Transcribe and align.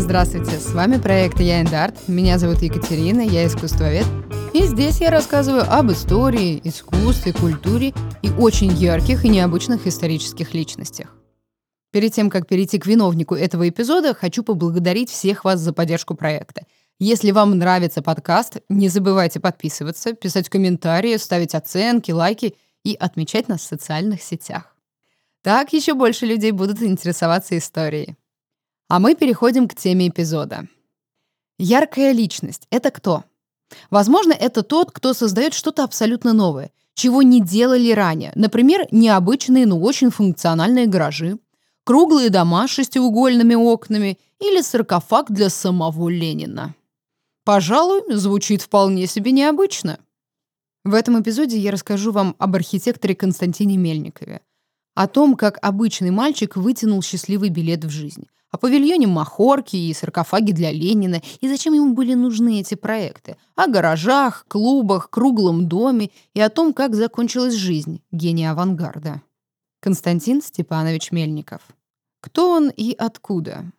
Здравствуйте, 0.00 0.58
с 0.58 0.72
вами 0.72 0.96
проект 0.96 1.38
Я 1.40 1.60
Арт. 1.60 2.08
Меня 2.08 2.38
зовут 2.38 2.62
Екатерина, 2.62 3.20
я 3.20 3.46
искусствовед. 3.46 4.06
И 4.54 4.64
здесь 4.64 5.00
я 5.00 5.10
рассказываю 5.10 5.70
об 5.70 5.92
истории, 5.92 6.58
искусстве, 6.64 7.34
культуре 7.34 7.92
и 8.22 8.30
очень 8.30 8.72
ярких 8.72 9.26
и 9.26 9.28
необычных 9.28 9.86
исторических 9.86 10.54
личностях. 10.54 11.14
Перед 11.92 12.14
тем, 12.14 12.30
как 12.30 12.48
перейти 12.48 12.78
к 12.78 12.86
виновнику 12.86 13.34
этого 13.34 13.68
эпизода, 13.68 14.14
хочу 14.14 14.42
поблагодарить 14.42 15.10
всех 15.10 15.44
вас 15.44 15.60
за 15.60 15.74
поддержку 15.74 16.14
проекта. 16.14 16.62
Если 16.98 17.30
вам 17.30 17.58
нравится 17.58 18.00
подкаст, 18.00 18.56
не 18.70 18.88
забывайте 18.88 19.38
подписываться, 19.38 20.14
писать 20.14 20.48
комментарии, 20.48 21.18
ставить 21.18 21.54
оценки, 21.54 22.10
лайки 22.10 22.56
и 22.84 22.94
отмечать 22.94 23.48
нас 23.48 23.60
в 23.60 23.64
социальных 23.64 24.22
сетях. 24.22 24.74
Так 25.42 25.74
еще 25.74 25.92
больше 25.92 26.24
людей 26.24 26.52
будут 26.52 26.82
интересоваться 26.82 27.56
историей. 27.56 28.16
А 28.90 28.98
мы 28.98 29.14
переходим 29.14 29.68
к 29.68 29.76
теме 29.76 30.08
эпизода. 30.08 30.66
Яркая 31.60 32.10
личность— 32.10 32.66
это 32.70 32.90
кто? 32.90 33.22
Возможно, 33.88 34.32
это 34.32 34.64
тот, 34.64 34.90
кто 34.90 35.12
создает 35.14 35.54
что-то 35.54 35.84
абсолютно 35.84 36.32
новое, 36.32 36.72
чего 36.94 37.22
не 37.22 37.40
делали 37.40 37.92
ранее. 37.92 38.32
Например, 38.34 38.88
необычные, 38.90 39.64
но 39.64 39.78
очень 39.78 40.10
функциональные 40.10 40.88
гаражи, 40.88 41.38
круглые 41.84 42.30
дома 42.30 42.66
с 42.66 42.72
шестиугольными 42.72 43.54
окнами 43.54 44.18
или 44.40 44.60
саркофаг 44.60 45.30
для 45.30 45.50
самого 45.50 46.08
Ленина. 46.08 46.74
Пожалуй, 47.44 48.02
звучит 48.16 48.60
вполне 48.60 49.06
себе 49.06 49.30
необычно. 49.30 50.00
В 50.82 50.94
этом 50.94 51.22
эпизоде 51.22 51.56
я 51.56 51.70
расскажу 51.70 52.10
вам 52.10 52.34
об 52.40 52.56
архитекторе 52.56 53.14
Константине 53.14 53.76
Мельникове, 53.76 54.40
о 54.96 55.06
том, 55.06 55.36
как 55.36 55.60
обычный 55.62 56.10
мальчик 56.10 56.56
вытянул 56.56 57.02
счастливый 57.02 57.50
билет 57.50 57.84
в 57.84 57.90
жизнь, 57.90 58.26
о 58.50 58.58
павильоне 58.58 59.06
Махорки 59.06 59.76
и 59.76 59.94
саркофаге 59.94 60.52
для 60.52 60.72
Ленина, 60.72 61.22
и 61.40 61.48
зачем 61.48 61.74
ему 61.74 61.94
были 61.94 62.14
нужны 62.14 62.60
эти 62.60 62.74
проекты, 62.74 63.36
о 63.54 63.66
гаражах, 63.66 64.44
клубах, 64.48 65.10
круглом 65.10 65.68
доме 65.68 66.10
и 66.34 66.40
о 66.40 66.50
том, 66.50 66.72
как 66.72 66.94
закончилась 66.94 67.54
жизнь 67.54 68.02
гения 68.10 68.50
авангарда. 68.50 69.22
Константин 69.80 70.42
Степанович 70.42 71.10
Мельников. 71.12 71.62
Кто 72.20 72.50
он 72.50 72.68
и 72.68 72.94
откуда? 72.94 73.72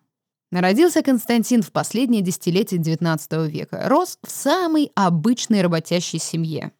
Родился 0.50 1.02
Константин 1.02 1.62
в 1.62 1.72
последнее 1.72 2.20
десятилетие 2.20 2.80
XIX 2.80 3.48
века. 3.48 3.88
Рос 3.88 4.18
в 4.22 4.30
самой 4.30 4.90
обычной 4.94 5.62
работящей 5.62 6.18
семье. 6.18 6.72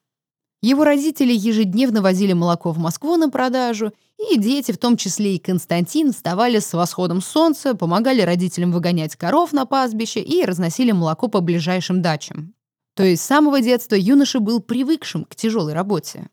Его 0.62 0.84
родители 0.84 1.32
ежедневно 1.32 2.02
возили 2.02 2.32
молоко 2.32 2.70
в 2.70 2.78
Москву 2.78 3.16
на 3.16 3.28
продажу, 3.28 3.92
и 4.30 4.38
дети, 4.38 4.70
в 4.70 4.78
том 4.78 4.96
числе 4.96 5.34
и 5.34 5.40
Константин, 5.40 6.12
вставали 6.12 6.60
с 6.60 6.72
восходом 6.72 7.20
солнца, 7.20 7.74
помогали 7.74 8.22
родителям 8.22 8.70
выгонять 8.70 9.16
коров 9.16 9.52
на 9.52 9.66
пастбище 9.66 10.20
и 10.20 10.44
разносили 10.44 10.92
молоко 10.92 11.26
по 11.26 11.40
ближайшим 11.40 12.00
дачам. 12.00 12.54
То 12.94 13.02
есть 13.02 13.22
с 13.22 13.26
самого 13.26 13.60
детства 13.60 13.96
юноша 13.96 14.38
был 14.38 14.60
привыкшим 14.60 15.24
к 15.24 15.34
тяжелой 15.34 15.72
работе. 15.72 16.28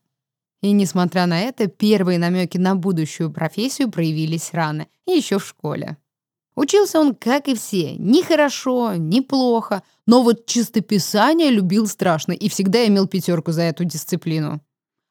И 0.62 0.74
несмотря 0.74 1.26
на 1.26 1.40
это, 1.40 1.68
первые 1.68 2.20
намеки 2.20 2.58
на 2.58 2.76
будущую 2.76 3.32
профессию 3.32 3.90
проявились 3.90 4.54
рано, 4.54 4.86
еще 5.08 5.40
в 5.40 5.46
школе. 5.46 5.98
Учился 6.60 7.00
он, 7.00 7.16
как 7.16 7.48
и 7.48 7.56
все, 7.56 7.96
ни 7.96 8.22
хорошо, 8.22 8.96
ни 8.96 9.22
плохо, 9.22 9.82
но 10.06 10.24
вот 10.24 10.46
чистописание 10.46 11.52
любил 11.52 11.88
страшно 11.88 12.34
и 12.34 12.50
всегда 12.50 12.86
имел 12.86 13.08
пятерку 13.08 13.54
за 13.54 13.62
эту 13.62 13.86
дисциплину. 13.86 14.60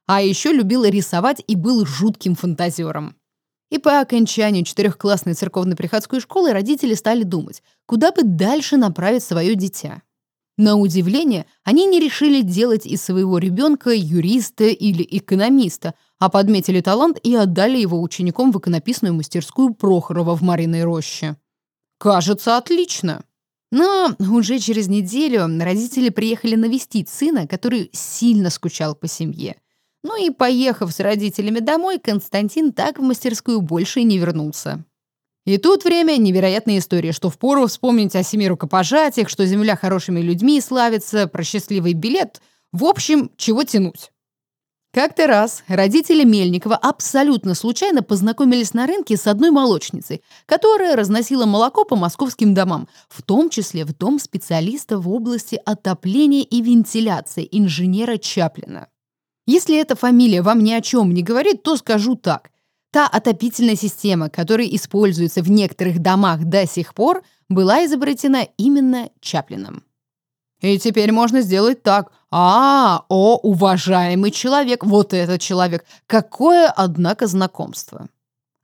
А 0.07 0.21
еще 0.21 0.53
любил 0.53 0.85
рисовать 0.85 1.43
и 1.47 1.57
был 1.57 1.87
жутким 1.87 2.35
фантазером. 2.35 3.17
И 3.71 3.79
по 3.79 4.01
окончанию 4.01 4.63
четырехклассной 4.63 5.33
церковно-приходской 5.33 6.21
школы 6.21 6.53
родители 6.53 6.93
стали 6.93 7.23
думать, 7.23 7.63
куда 7.87 8.13
бы 8.13 8.25
дальше 8.25 8.77
направить 8.77 9.23
свое 9.23 9.55
дитя. 9.55 10.03
На 10.59 10.75
удивление, 10.77 11.47
они 11.63 11.87
не 11.87 12.01
решили 12.01 12.43
делать 12.43 12.85
из 12.85 13.01
своего 13.01 13.39
ребенка 13.39 13.91
юриста 13.91 14.65
или 14.65 15.07
экономиста, 15.09 15.95
а 16.19 16.29
подметили 16.29 16.81
талант 16.81 17.21
и 17.23 17.37
отдали 17.37 17.79
его 17.79 18.03
ученикам 18.03 18.51
в 18.51 18.59
иконописную 18.59 19.15
мастерскую 19.15 19.73
Прохорова 19.73 20.37
в 20.37 20.43
Мариной 20.43 20.83
роще. 20.83 21.37
Кажется, 21.99 22.57
отлично. 22.57 23.23
Но 23.71 24.17
уже 24.19 24.59
через 24.59 24.89
неделю 24.89 25.47
родители 25.63 26.09
приехали 26.09 26.57
навестить 26.57 27.09
сына, 27.09 27.47
который 27.47 27.91
сильно 27.93 28.51
скучал 28.51 28.97
по 28.97 29.07
семье. 29.07 29.61
Ну 30.03 30.21
и, 30.21 30.31
поехав 30.31 30.93
с 30.93 30.99
родителями 30.99 31.61
домой, 31.61 32.01
Константин 32.01 32.73
так 32.73 32.99
в 32.99 33.03
мастерскую 33.03 33.61
больше 33.61 34.01
и 34.01 34.05
не 34.05 34.19
вернулся. 34.19 34.85
И 35.49 35.57
тут 35.57 35.85
время 35.85 36.19
невероятной 36.19 36.77
истории, 36.77 37.11
что 37.11 37.31
впору 37.31 37.67
вспомнить 37.69 38.15
о 38.15 38.23
семи 38.23 38.47
рукопожатиях, 38.47 39.31
что 39.31 39.47
земля 39.47 39.77
хорошими 39.77 40.21
людьми 40.21 40.61
славится, 40.61 41.27
про 41.27 41.43
счастливый 41.43 41.95
билет. 41.95 42.43
В 42.71 42.85
общем, 42.85 43.31
чего 43.39 43.65
тянуть. 43.65 44.11
Как-то 44.93 45.27
раз 45.27 45.65
родители 45.67 46.23
Мельникова 46.23 46.77
абсолютно 46.77 47.55
случайно 47.55 48.03
познакомились 48.03 48.75
на 48.75 48.87
рынке 48.87 49.17
с 49.17 49.27
одной 49.27 49.51
молочницей, 49.51 50.21
которая 50.45 50.97
разносила 50.97 51.47
молоко 51.47 51.85
по 51.85 51.97
московским 51.97 52.53
домам, 52.53 52.87
в 53.09 53.23
том 53.23 53.49
числе 53.49 53.87
в 53.87 53.97
дом 53.97 54.19
специалиста 54.19 54.99
в 54.99 55.09
области 55.09 55.59
отопления 55.65 56.43
и 56.43 56.61
вентиляции, 56.61 57.49
инженера 57.51 58.19
Чаплина. 58.19 58.89
Если 59.47 59.81
эта 59.81 59.97
фамилия 59.97 60.43
вам 60.43 60.63
ни 60.63 60.73
о 60.73 60.83
чем 60.83 61.15
не 61.15 61.23
говорит, 61.23 61.63
то 61.63 61.79
скажу 61.79 62.17
так. 62.17 62.51
Та 62.91 63.07
отопительная 63.07 63.77
система, 63.77 64.31
которая 64.31 64.67
используется 64.69 65.43
в 65.43 65.51
некоторых 65.51 66.01
домах 66.01 66.45
до 66.45 66.67
сих 66.67 66.95
пор, 66.95 67.23
была 67.49 67.85
изобретена 67.85 68.45
именно 68.57 69.11
Чаплином. 69.21 69.83
И 70.61 70.79
теперь 70.79 71.13
можно 71.13 71.41
сделать 71.43 71.83
так. 71.83 72.11
А, 72.31 73.05
о, 73.09 73.37
уважаемый 73.37 74.31
человек, 74.31 74.85
вот 74.85 75.15
этот 75.15 75.41
человек. 75.41 75.85
Какое, 76.07 76.69
однако, 76.69 77.27
знакомство. 77.27 78.09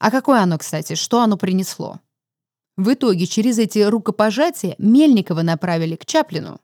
А 0.01 0.11
какое 0.11 0.41
оно, 0.41 0.59
кстати, 0.59 0.95
что 0.95 1.21
оно 1.21 1.37
принесло? 1.37 2.01
В 2.77 2.93
итоге 2.93 3.27
через 3.27 3.59
эти 3.59 3.79
рукопожатия 3.79 4.75
Мельникова 4.79 5.43
направили 5.43 5.95
к 5.97 6.05
Чаплину. 6.05 6.61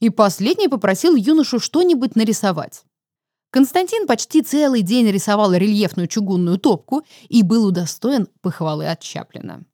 И 0.00 0.08
последний 0.08 0.68
попросил 0.68 1.16
юношу 1.16 1.58
что-нибудь 1.58 2.14
нарисовать. 2.14 2.84
Константин 3.50 4.06
почти 4.06 4.42
целый 4.42 4.82
день 4.82 5.10
рисовал 5.10 5.52
рельефную 5.52 6.06
чугунную 6.06 6.58
топку 6.58 7.02
и 7.28 7.42
был 7.42 7.66
удостоен 7.66 8.28
похвалы 8.40 8.86
от 8.86 9.00
Чаплина. 9.00 9.64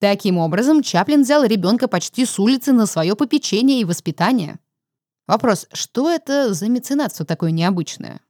Таким 0.00 0.38
образом, 0.38 0.82
Чаплин 0.82 1.22
взял 1.22 1.44
ребенка 1.44 1.86
почти 1.86 2.24
с 2.24 2.38
улицы 2.38 2.72
на 2.72 2.86
свое 2.86 3.14
попечение 3.14 3.80
и 3.80 3.84
воспитание. 3.84 4.58
Вопрос, 5.26 5.66
что 5.74 6.10
это 6.10 6.54
за 6.54 6.68
меценатство 6.68 7.26
такое 7.26 7.50
необычное? 7.50 8.20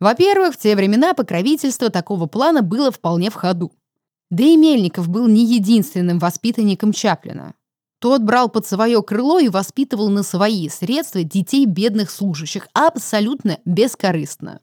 Во-первых, 0.00 0.54
в 0.54 0.58
те 0.58 0.74
времена 0.74 1.12
покровительство 1.12 1.90
такого 1.90 2.24
плана 2.24 2.62
было 2.62 2.90
вполне 2.90 3.28
в 3.28 3.34
ходу. 3.34 3.72
Да 4.30 4.42
и 4.42 4.56
Мельников 4.56 5.10
был 5.10 5.28
не 5.28 5.44
единственным 5.44 6.18
воспитанником 6.18 6.92
Чаплина. 6.92 7.54
Тот 8.00 8.22
брал 8.22 8.48
под 8.48 8.66
свое 8.66 9.02
крыло 9.02 9.38
и 9.38 9.48
воспитывал 9.48 10.08
на 10.08 10.22
свои 10.22 10.70
средства 10.70 11.22
детей 11.22 11.66
бедных 11.66 12.10
служащих 12.10 12.66
абсолютно 12.72 13.58
бескорыстно. 13.66 14.60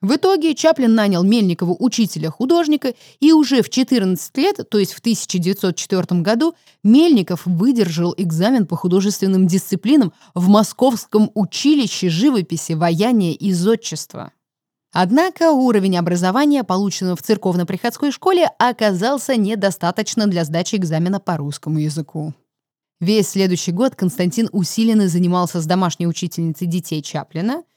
В 0.00 0.14
итоге 0.14 0.54
Чаплин 0.54 0.94
нанял 0.94 1.22
Мельникову 1.22 1.76
учителя-художника, 1.78 2.94
и 3.18 3.32
уже 3.32 3.60
в 3.62 3.68
14 3.68 4.36
лет, 4.38 4.70
то 4.70 4.78
есть 4.78 4.94
в 4.94 5.00
1904 5.00 6.22
году, 6.22 6.54
Мельников 6.82 7.44
выдержал 7.44 8.14
экзамен 8.16 8.66
по 8.66 8.76
художественным 8.76 9.46
дисциплинам 9.46 10.14
в 10.34 10.48
Московском 10.48 11.30
училище 11.34 12.08
живописи, 12.08 12.72
ваяния 12.72 13.32
и 13.32 13.52
зодчества. 13.52 14.32
Однако 14.92 15.52
уровень 15.52 15.98
образования, 15.98 16.64
полученного 16.64 17.16
в 17.16 17.22
церковно-приходской 17.22 18.10
школе, 18.10 18.48
оказался 18.58 19.36
недостаточно 19.36 20.28
для 20.28 20.44
сдачи 20.44 20.76
экзамена 20.76 21.20
по 21.20 21.36
русскому 21.36 21.78
языку. 21.78 22.32
Весь 23.00 23.28
следующий 23.28 23.72
год 23.72 23.94
Константин 23.96 24.48
усиленно 24.52 25.08
занимался 25.08 25.60
с 25.60 25.66
домашней 25.66 26.06
учительницей 26.06 26.66
детей 26.66 27.02
Чаплина– 27.02 27.64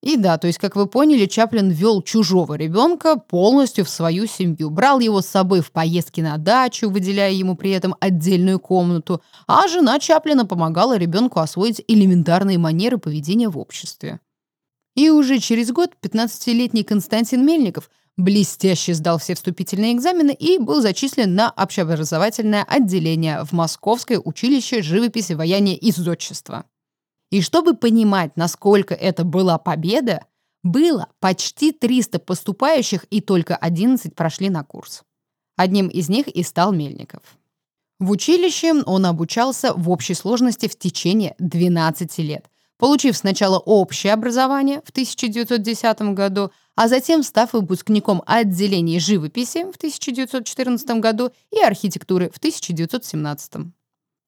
и 0.00 0.16
да, 0.16 0.38
то 0.38 0.46
есть, 0.46 0.58
как 0.58 0.76
вы 0.76 0.86
поняли, 0.86 1.26
Чаплин 1.26 1.70
вел 1.70 2.02
чужого 2.02 2.54
ребенка 2.54 3.16
полностью 3.16 3.84
в 3.84 3.88
свою 3.88 4.26
семью. 4.26 4.70
Брал 4.70 5.00
его 5.00 5.20
с 5.20 5.26
собой 5.26 5.60
в 5.60 5.72
поездки 5.72 6.20
на 6.20 6.38
дачу, 6.38 6.88
выделяя 6.88 7.32
ему 7.32 7.56
при 7.56 7.72
этом 7.72 7.96
отдельную 7.98 8.60
комнату, 8.60 9.20
а 9.48 9.66
жена 9.66 9.98
Чаплина 9.98 10.46
помогала 10.46 10.96
ребенку 10.96 11.40
освоить 11.40 11.82
элементарные 11.88 12.58
манеры 12.58 12.98
поведения 12.98 13.48
в 13.48 13.58
обществе. 13.58 14.20
И 14.94 15.10
уже 15.10 15.40
через 15.40 15.72
год 15.72 15.90
15-летний 16.00 16.84
Константин 16.84 17.44
Мельников 17.44 17.90
блестяще 18.18 18.92
сдал 18.94 19.18
все 19.18 19.34
вступительные 19.34 19.94
экзамены 19.94 20.34
и 20.34 20.58
был 20.58 20.82
зачислен 20.82 21.34
на 21.34 21.50
общеобразовательное 21.50 22.64
отделение 22.64 23.44
в 23.44 23.52
Московское 23.52 24.18
училище 24.18 24.82
живописи, 24.82 25.32
ваяния 25.32 25.76
и 25.76 25.92
зодчества. 25.92 26.64
И 27.30 27.40
чтобы 27.40 27.74
понимать, 27.74 28.36
насколько 28.36 28.94
это 28.94 29.24
была 29.24 29.56
победа, 29.58 30.24
было 30.64 31.08
почти 31.20 31.72
300 31.72 32.18
поступающих, 32.18 33.04
и 33.10 33.20
только 33.20 33.54
11 33.54 34.14
прошли 34.14 34.50
на 34.50 34.64
курс. 34.64 35.04
Одним 35.56 35.86
из 35.88 36.08
них 36.08 36.26
и 36.26 36.42
стал 36.42 36.72
Мельников. 36.72 37.22
В 38.00 38.10
училище 38.10 38.82
он 38.82 39.06
обучался 39.06 39.74
в 39.74 39.90
общей 39.90 40.14
сложности 40.14 40.66
в 40.66 40.76
течение 40.76 41.36
12 41.38 42.18
лет, 42.18 42.46
получив 42.78 43.16
сначала 43.16 43.58
общее 43.58 44.12
образование 44.12 44.82
в 44.84 44.90
1910 44.90 46.00
году, 46.14 46.50
а 46.78 46.86
затем 46.86 47.24
став 47.24 47.54
выпускником 47.54 48.22
отделений 48.24 49.00
живописи 49.00 49.64
в 49.64 49.74
1914 49.74 51.00
году 51.00 51.32
и 51.50 51.60
архитектуры 51.60 52.30
в 52.30 52.36
1917. 52.36 53.72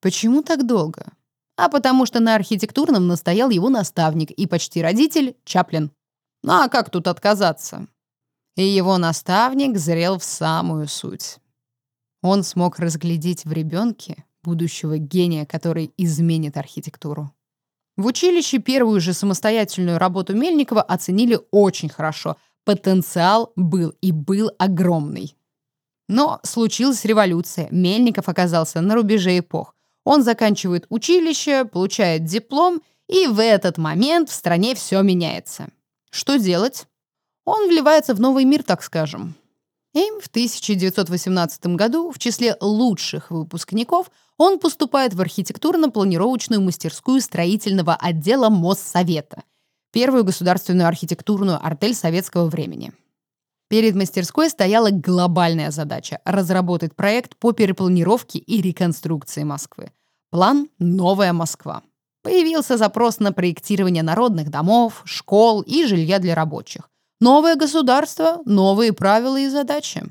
Почему 0.01 0.43
так 0.43 0.67
долго? 0.67 1.13
А 1.57 1.69
потому 1.69 2.07
что 2.07 2.19
на 2.19 2.35
архитектурном 2.35 3.07
настоял 3.07 3.51
его 3.51 3.69
наставник 3.69 4.33
и 4.33 4.49
почти 4.49 4.83
родитель 4.83 5.37
Чаплин. 5.45 5.93
Ну 6.43 6.55
а 6.55 6.69
как 6.69 6.91
тут 6.91 7.07
отказаться? 7.07 7.87
И 8.57 8.65
его 8.65 8.99
наставник 8.99 9.79
зрел 9.79 10.19
в 10.19 10.25
самую 10.25 10.89
суть. 10.89 11.39
Он 12.21 12.43
смог 12.43 12.81
разглядеть 12.81 13.45
в 13.45 13.53
ребенке 13.53 14.25
будущего 14.43 14.99
гения, 14.99 15.47
который 15.47 15.93
изменит 15.97 16.57
архитектуру. 16.57 17.33
В 17.97 18.07
училище 18.07 18.59
первую 18.59 19.01
же 19.01 19.13
самостоятельную 19.13 19.99
работу 19.99 20.35
Мельникова 20.35 20.83
оценили 20.83 21.39
очень 21.51 21.89
хорошо. 21.89 22.37
Потенциал 22.65 23.53
был 23.57 23.95
и 24.01 24.13
был 24.13 24.51
огромный. 24.59 25.37
Но 26.09 26.41
случилась 26.43 27.05
революция. 27.05 27.69
Мельников 27.71 28.29
оказался 28.29 28.81
на 28.81 28.95
рубеже 28.95 29.39
эпох. 29.39 29.75
Он 30.05 30.23
заканчивает 30.23 30.87
училище, 30.89 31.65
получает 31.65 32.25
диплом, 32.25 32.81
и 33.07 33.27
в 33.27 33.41
этот 33.41 33.77
момент 33.79 34.31
в 34.31 34.33
стране 34.33 34.75
все 34.75 35.03
меняется. 35.03 35.69
Что 36.11 36.37
делать? 36.37 36.87
Он 37.45 37.69
вливается 37.69 38.15
в 38.15 38.21
новый 38.21 38.45
мир, 38.45 38.63
так 38.63 38.83
скажем. 38.83 39.35
И 39.93 40.09
в 40.21 40.29
1918 40.29 41.67
году 41.75 42.13
в 42.13 42.19
числе 42.19 42.57
лучших 42.61 43.31
выпускников 43.31 44.11
он 44.37 44.61
поступает 44.61 45.15
в 45.15 45.21
архитектурно-планировочную 45.21 46.61
мастерскую 46.61 47.21
строительного 47.21 47.97
отдела 47.97 48.51
Моссовета, 48.51 49.43
первую 49.93 50.25
государственную 50.25 50.87
архитектурную 50.87 51.65
артель 51.65 51.95
советского 51.95 52.47
времени. 52.47 52.93
Перед 53.69 53.95
мастерской 53.95 54.49
стояла 54.51 54.91
глобальная 54.91 55.71
задача– 55.71 56.21
разработать 56.25 56.95
проект 56.95 57.37
по 57.37 57.53
перепланировке 57.53 58.39
и 58.39 58.61
реконструкции 58.63 59.43
Москвы. 59.43 59.93
План 60.31 60.69
«Новая 60.79 61.33
Москва». 61.33 61.83
Появился 62.23 62.77
запрос 62.77 63.19
на 63.19 63.33
проектирование 63.33 64.03
народных 64.03 64.51
домов, 64.51 65.03
школ 65.05 65.63
и 65.63 65.87
жилья 65.87 66.19
для 66.19 66.35
рабочих. 66.35 66.90
Новое 67.21 67.57
государство, 67.57 68.41
новые 68.47 68.93
правила 68.95 69.39
и 69.39 69.49
задачи. 69.49 70.03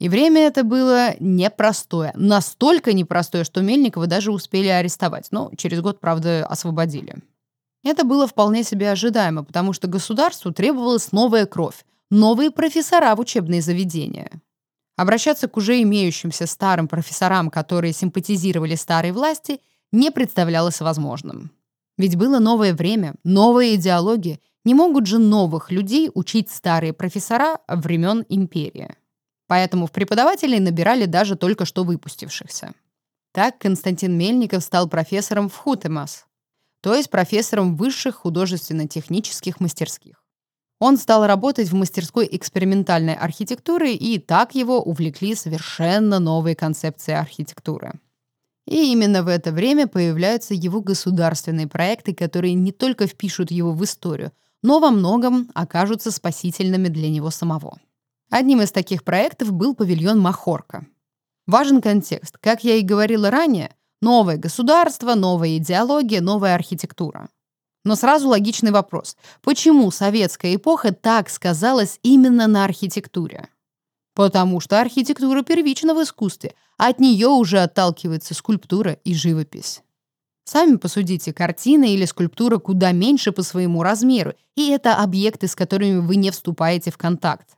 И 0.00 0.08
время 0.08 0.46
это 0.46 0.64
было 0.64 1.14
непростое. 1.20 2.12
Настолько 2.16 2.92
непростое, 2.92 3.44
что 3.44 3.60
Мельникова 3.60 4.06
даже 4.06 4.32
успели 4.32 4.66
арестовать. 4.66 5.28
Но 5.30 5.52
через 5.56 5.80
год, 5.80 6.00
правда, 6.00 6.44
освободили. 6.46 7.16
Это 7.84 8.04
было 8.04 8.26
вполне 8.26 8.64
себе 8.64 8.90
ожидаемо, 8.90 9.44
потому 9.44 9.72
что 9.72 9.86
государству 9.88 10.52
требовалась 10.52 11.12
новая 11.12 11.46
кровь, 11.46 11.84
новые 12.10 12.50
профессора 12.50 13.14
в 13.14 13.20
учебные 13.20 13.62
заведения. 13.62 14.30
Обращаться 14.96 15.48
к 15.48 15.56
уже 15.56 15.80
имеющимся 15.82 16.46
старым 16.46 16.88
профессорам, 16.88 17.48
которые 17.48 17.92
симпатизировали 17.92 18.74
старой 18.74 19.12
власти, 19.12 19.60
не 19.92 20.10
представлялось 20.10 20.80
возможным. 20.80 21.52
Ведь 21.96 22.16
было 22.16 22.38
новое 22.38 22.74
время, 22.74 23.14
новая 23.24 23.74
идеология, 23.76 24.40
не 24.64 24.74
могут 24.74 25.06
же 25.06 25.18
новых 25.18 25.70
людей 25.70 26.10
учить 26.14 26.50
старые 26.50 26.92
профессора 26.92 27.58
времен 27.68 28.24
империи. 28.28 28.96
Поэтому 29.46 29.86
в 29.86 29.92
преподавателей 29.92 30.60
набирали 30.60 31.06
даже 31.06 31.36
только 31.36 31.64
что 31.64 31.84
выпустившихся. 31.84 32.72
Так 33.32 33.58
Константин 33.58 34.16
Мельников 34.16 34.62
стал 34.62 34.88
профессором 34.88 35.48
в 35.48 35.56
Хутемас, 35.56 36.26
то 36.80 36.94
есть 36.94 37.10
профессором 37.10 37.76
высших 37.76 38.16
художественно-технических 38.16 39.60
мастерских. 39.60 40.24
Он 40.80 40.96
стал 40.96 41.26
работать 41.26 41.68
в 41.68 41.74
мастерской 41.74 42.26
экспериментальной 42.30 43.14
архитектуры, 43.14 43.92
и 43.92 44.18
так 44.18 44.54
его 44.54 44.80
увлекли 44.82 45.34
совершенно 45.34 46.18
новые 46.18 46.56
концепции 46.56 47.12
архитектуры. 47.12 47.92
И 48.66 48.92
именно 48.92 49.22
в 49.22 49.28
это 49.28 49.52
время 49.52 49.88
появляются 49.88 50.54
его 50.54 50.80
государственные 50.80 51.66
проекты, 51.66 52.14
которые 52.14 52.54
не 52.54 52.72
только 52.72 53.06
впишут 53.06 53.50
его 53.50 53.72
в 53.72 53.84
историю, 53.84 54.32
но 54.62 54.78
во 54.78 54.90
многом 54.90 55.50
окажутся 55.54 56.10
спасительными 56.10 56.88
для 56.88 57.08
него 57.08 57.30
самого. 57.30 57.78
Одним 58.30 58.62
из 58.62 58.70
таких 58.70 59.04
проектов 59.04 59.52
был 59.52 59.74
павильон 59.74 60.20
Махорка. 60.20 60.86
Важен 61.46 61.80
контекст. 61.80 62.38
Как 62.38 62.62
я 62.62 62.76
и 62.76 62.82
говорила 62.82 63.30
ранее, 63.30 63.74
новое 64.00 64.36
государство, 64.36 65.14
новая 65.14 65.56
идеология, 65.56 66.20
новая 66.20 66.54
архитектура. 66.54 67.28
Но 67.84 67.96
сразу 67.96 68.28
логичный 68.28 68.70
вопрос. 68.70 69.16
Почему 69.42 69.90
советская 69.90 70.54
эпоха 70.54 70.92
так 70.92 71.30
сказалась 71.30 71.98
именно 72.02 72.46
на 72.46 72.64
архитектуре? 72.64 73.48
Потому 74.14 74.60
что 74.60 74.80
архитектура 74.80 75.42
первична 75.42 75.94
в 75.94 76.02
искусстве, 76.02 76.54
а 76.76 76.88
от 76.88 77.00
нее 77.00 77.28
уже 77.28 77.58
отталкивается 77.58 78.34
скульптура 78.34 78.92
и 78.92 79.14
живопись. 79.14 79.82
Сами 80.52 80.78
посудите, 80.78 81.32
картина 81.32 81.84
или 81.84 82.04
скульптура 82.04 82.58
куда 82.58 82.90
меньше 82.90 83.30
по 83.30 83.44
своему 83.44 83.84
размеру, 83.84 84.32
и 84.56 84.70
это 84.70 84.96
объекты, 84.96 85.46
с 85.46 85.54
которыми 85.54 86.00
вы 86.00 86.16
не 86.16 86.32
вступаете 86.32 86.90
в 86.90 86.98
контакт. 86.98 87.50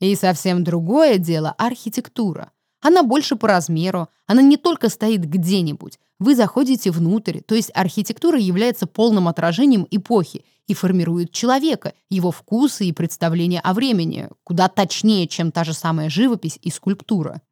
И 0.00 0.16
совсем 0.16 0.64
другое 0.64 1.18
дело– 1.18 1.54
архитектура. 1.58 2.52
Она 2.80 3.02
больше 3.02 3.36
по 3.36 3.48
размеру, 3.48 4.08
она 4.26 4.40
не 4.40 4.56
только 4.56 4.88
стоит 4.88 5.28
где-нибудь. 5.28 5.98
Вы 6.18 6.34
заходите 6.34 6.90
внутрь, 6.90 7.40
то 7.40 7.54
есть 7.54 7.70
архитектура 7.74 8.38
является 8.38 8.86
полным 8.86 9.28
отражением 9.28 9.86
эпохи 9.90 10.46
и 10.66 10.72
формирует 10.72 11.32
человека, 11.32 11.92
его 12.08 12.30
вкусы 12.30 12.86
и 12.86 12.92
представления 12.92 13.60
о 13.60 13.74
времени, 13.74 14.30
куда 14.42 14.68
точнее, 14.68 15.28
чем 15.28 15.52
та 15.52 15.64
же 15.64 15.74
самая 15.74 16.08
живопись 16.08 16.58
и 16.62 16.70
скульптура. 16.70 17.42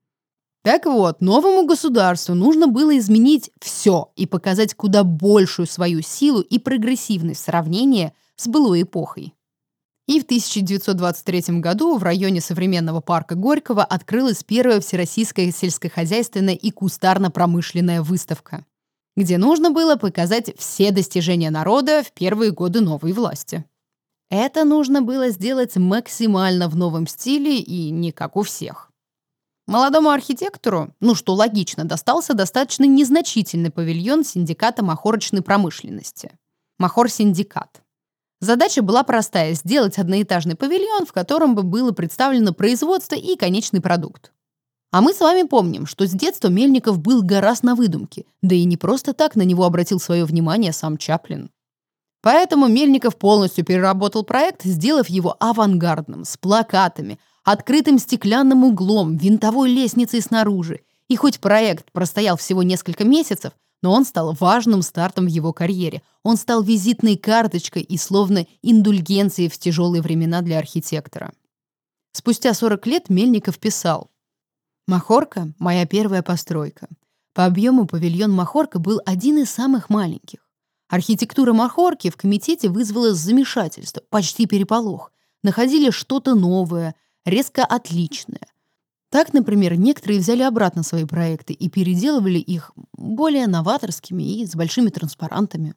Так 0.64 0.86
вот, 0.86 1.20
новому 1.20 1.66
государству 1.66 2.34
нужно 2.34 2.68
было 2.68 2.96
изменить 2.96 3.50
все 3.60 4.10
и 4.16 4.24
показать 4.24 4.72
куда 4.72 5.04
большую 5.04 5.66
свою 5.66 6.00
силу 6.00 6.40
и 6.40 6.58
прогрессивность 6.58 7.42
в 7.42 7.44
сравнении 7.44 8.14
с 8.36 8.48
былой 8.48 8.82
эпохой. 8.82 9.34
И 10.06 10.20
в 10.20 10.24
1923 10.24 11.60
году 11.60 11.98
в 11.98 12.02
районе 12.02 12.40
современного 12.40 13.02
парка 13.02 13.34
Горького 13.34 13.84
открылась 13.84 14.42
первая 14.42 14.80
всероссийская 14.80 15.52
сельскохозяйственная 15.52 16.54
и 16.54 16.70
кустарно-промышленная 16.70 18.00
выставка, 18.00 18.64
где 19.18 19.36
нужно 19.36 19.70
было 19.70 19.96
показать 19.96 20.58
все 20.58 20.92
достижения 20.92 21.50
народа 21.50 22.02
в 22.02 22.10
первые 22.12 22.52
годы 22.52 22.80
новой 22.80 23.12
власти. 23.12 23.66
Это 24.30 24.64
нужно 24.64 25.02
было 25.02 25.28
сделать 25.28 25.76
максимально 25.76 26.70
в 26.70 26.76
новом 26.76 27.06
стиле 27.06 27.58
и 27.58 27.90
не 27.90 28.12
как 28.12 28.36
у 28.36 28.42
всех. 28.42 28.93
Молодому 29.66 30.10
архитектору, 30.10 30.94
ну 31.00 31.14
что 31.14 31.32
логично, 31.32 31.84
достался 31.84 32.34
достаточно 32.34 32.84
незначительный 32.84 33.70
павильон 33.70 34.22
синдиката 34.22 34.84
махорочной 34.84 35.40
промышленности. 35.40 36.32
Махор-синдикат. 36.78 37.80
Задача 38.40 38.82
была 38.82 39.04
простая– 39.04 39.52
сделать 39.54 39.96
одноэтажный 39.96 40.54
павильон, 40.54 41.06
в 41.06 41.14
котором 41.14 41.54
бы 41.54 41.62
было 41.62 41.92
представлено 41.92 42.52
производство 42.52 43.14
и 43.14 43.36
конечный 43.36 43.80
продукт. 43.80 44.32
А 44.90 45.00
мы 45.00 45.14
с 45.14 45.20
вами 45.20 45.46
помним, 45.48 45.86
что 45.86 46.06
с 46.06 46.10
детства 46.10 46.48
Мельников 46.48 46.98
был 46.98 47.22
гораздо 47.22 47.68
на 47.68 47.74
выдумке, 47.74 48.26
да 48.42 48.54
и 48.54 48.64
не 48.64 48.76
просто 48.76 49.14
так 49.14 49.34
на 49.34 49.42
него 49.42 49.64
обратил 49.64 49.98
свое 49.98 50.26
внимание 50.26 50.74
сам 50.74 50.98
Чаплин. 50.98 51.50
Поэтому 52.20 52.68
Мельников 52.68 53.16
полностью 53.16 53.64
переработал 53.64 54.24
проект, 54.24 54.62
сделав 54.64 55.08
его 55.08 55.36
авангардным, 55.40 56.26
с 56.26 56.36
плакатами– 56.36 57.18
открытым 57.44 57.98
стеклянным 57.98 58.64
углом, 58.64 59.16
винтовой 59.16 59.70
лестницей 59.70 60.20
снаружи. 60.20 60.80
И 61.08 61.16
хоть 61.16 61.40
проект 61.40 61.92
простоял 61.92 62.36
всего 62.36 62.62
несколько 62.62 63.04
месяцев, 63.04 63.52
но 63.82 63.92
он 63.92 64.06
стал 64.06 64.32
важным 64.32 64.80
стартом 64.80 65.26
в 65.26 65.28
его 65.28 65.52
карьере. 65.52 66.02
Он 66.22 66.38
стал 66.38 66.62
визитной 66.62 67.16
карточкой 67.16 67.82
и 67.82 67.98
словно 67.98 68.46
индульгенцией 68.62 69.50
в 69.50 69.58
тяжелые 69.58 70.00
времена 70.00 70.40
для 70.40 70.58
архитектора. 70.58 71.32
Спустя 72.12 72.54
40 72.54 72.86
лет 72.86 73.10
Мельников 73.10 73.58
писал 73.58 74.10
«Махорка– 74.86 75.52
моя 75.58 75.86
первая 75.86 76.22
постройка. 76.22 76.88
По 77.34 77.44
объему 77.44 77.86
павильон 77.86 78.30
Махорка 78.32 78.78
был 78.78 79.00
один 79.04 79.38
из 79.38 79.50
самых 79.50 79.90
маленьких. 79.90 80.38
Архитектура 80.88 81.52
Махорки 81.52 82.08
в 82.08 82.16
комитете 82.16 82.68
вызвала 82.68 83.12
замешательство, 83.12 84.02
почти 84.08 84.46
переполох. 84.46 85.12
Находили 85.42 85.90
что-то 85.90 86.34
новое, 86.34 86.94
резко 87.24 87.64
отличное. 87.64 88.46
Так, 89.10 89.32
например, 89.32 89.76
некоторые 89.76 90.18
взяли 90.18 90.42
обратно 90.42 90.82
свои 90.82 91.04
проекты 91.04 91.52
и 91.52 91.68
переделывали 91.68 92.38
их 92.38 92.72
более 92.92 93.46
новаторскими 93.46 94.40
и 94.40 94.46
с 94.46 94.56
большими 94.56 94.88
транспарантами. 94.88 95.74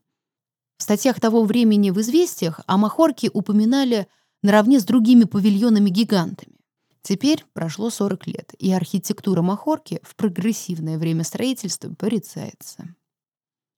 В 0.77 0.83
статьях 0.83 1.19
того 1.19 1.43
времени 1.43 1.91
в 1.91 1.99
«Известиях» 2.01 2.61
о 2.65 2.77
Махорке 2.77 3.29
упоминали 3.31 4.07
наравне 4.41 4.79
с 4.79 4.85
другими 4.85 5.23
павильонами-гигантами. 5.25 6.57
Теперь 7.01 7.45
прошло 7.53 7.89
40 7.89 8.27
лет, 8.27 8.53
и 8.59 8.71
архитектура 8.71 9.41
Махорки 9.41 9.99
в 10.03 10.15
прогрессивное 10.15 10.97
время 10.97 11.23
строительства 11.23 11.93
порицается. 11.93 12.95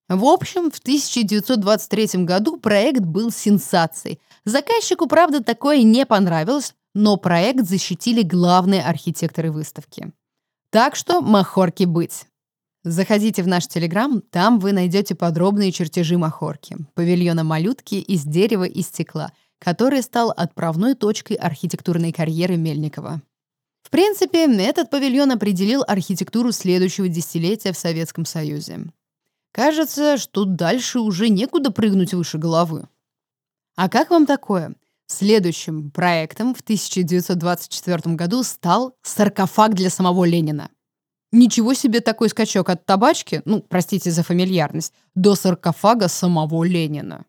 В 0.08 0.26
общем, 0.26 0.72
в 0.72 0.80
1923 0.80 2.24
году 2.24 2.58
проект 2.58 3.02
был 3.02 3.30
сенсацией. 3.30 4.20
Заказчику, 4.46 5.06
правда, 5.06 5.44
такое 5.44 5.84
не 5.84 6.06
понравилось, 6.08 6.74
но 7.00 7.16
проект 7.16 7.66
защитили 7.66 8.24
главные 8.24 8.84
архитекторы 8.84 9.54
выставки. 9.54 10.12
Так 10.70 10.98
что 10.98 11.22
Махорки 11.22 11.86
быть. 11.86 12.26
Заходите 12.84 13.42
в 13.42 13.48
наш 13.48 13.68
Телеграм, 13.68 14.22
там 14.22 14.60
вы 14.60 14.74
найдете 14.74 15.16
подробные 15.16 15.72
чертежи 15.72 16.18
Махорки, 16.18 16.76
павильона 16.96 17.46
малютки 17.46 17.96
из 17.96 18.26
дерева 18.26 18.66
и 18.66 18.82
стекла, 18.82 19.32
который 19.60 20.02
стал 20.04 20.32
отправной 20.32 20.94
точкой 20.94 21.36
архитектурной 21.36 22.12
карьеры 22.12 22.58
Мельникова. 22.58 23.22
В 23.82 23.90
принципе, 23.90 24.46
этот 24.62 24.90
павильон 24.90 25.32
определил 25.32 25.86
архитектуру 25.88 26.52
следующего 26.52 27.08
десятилетия 27.08 27.72
в 27.72 27.78
Советском 27.78 28.26
Союзе. 28.26 28.92
Кажется, 29.54 30.18
что 30.18 30.44
дальше 30.44 31.00
уже 31.00 31.30
некуда 31.30 31.72
прыгнуть 31.72 32.14
выше 32.14 32.38
головы. 32.38 32.90
А 33.78 33.88
как 33.88 34.10
вам 34.10 34.26
такое? 34.26 34.76
Следующим 35.12 35.90
проектом 35.90 36.54
в 36.54 36.62
1924 36.62 38.16
году 38.16 38.44
стал 38.44 38.96
саркофаг 39.02 39.74
для 39.74 39.90
самого 39.90 40.24
Ленина. 40.24 40.70
Ничего 41.32 41.74
себе 41.74 42.00
такой 42.00 42.30
скачок 42.30 42.70
от 42.70 42.86
табачки, 42.86 43.42
ну, 43.46 43.62
простите 43.62 44.12
за 44.12 44.22
фамильярность, 44.22 44.94
до 45.16 45.34
саркофага 45.34 46.10
самого 46.10 46.64
Ленина. 46.64 47.26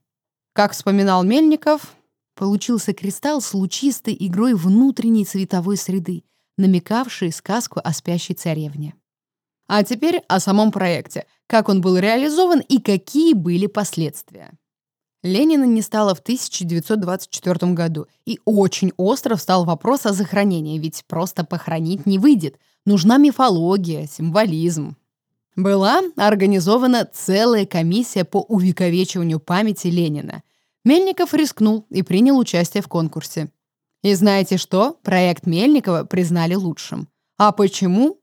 Как 0.52 0.72
вспоминал 0.72 1.24
Мельников, 1.24 1.94
получился 2.34 2.92
кристалл 2.92 3.40
с 3.40 3.54
лучистой 3.54 4.14
игрой 4.18 4.54
внутренней 4.54 5.24
цветовой 5.24 5.78
среды, 5.78 6.24
намекавший 6.58 7.32
сказку 7.32 7.80
о 7.82 7.94
спящей 7.94 8.34
царевне. 8.34 8.94
А 9.68 9.84
теперь 9.84 10.18
о 10.28 10.38
самом 10.38 10.70
проекте, 10.70 11.26
как 11.46 11.70
он 11.70 11.80
был 11.80 11.96
реализован 11.96 12.60
и 12.60 12.78
какие 12.78 13.32
были 13.32 13.66
последствия. 13.66 14.52
Ленина 15.22 15.64
не 15.64 15.82
стало 15.82 16.14
в 16.14 16.20
1924 16.20 17.72
году, 17.72 18.06
и 18.24 18.40
очень 18.44 18.92
остро 18.96 19.36
встал 19.36 19.64
вопрос 19.64 20.06
о 20.06 20.12
захоронении, 20.12 20.78
ведь 20.78 21.04
просто 21.06 21.44
похоронить 21.44 22.06
не 22.06 22.18
выйдет– 22.18 22.58
Нужна 22.86 23.18
мифология, 23.18 24.06
символизм. 24.06 24.96
Была 25.54 26.00
организована 26.16 27.04
целая 27.04 27.66
комиссия 27.66 28.24
по 28.24 28.40
увековечиванию 28.40 29.38
памяти 29.38 29.88
Ленина. 29.88 30.42
Мельников 30.84 31.34
рискнул 31.34 31.84
и 31.90 32.02
принял 32.02 32.38
участие 32.38 32.82
в 32.82 32.88
конкурсе. 32.88 33.52
И 34.02 34.14
знаете 34.14 34.56
что? 34.56 34.96
Проект 35.02 35.44
Мельникова 35.44 36.04
признали 36.04 36.54
лучшим. 36.54 37.08
А 37.36 37.52
почему? 37.52 38.18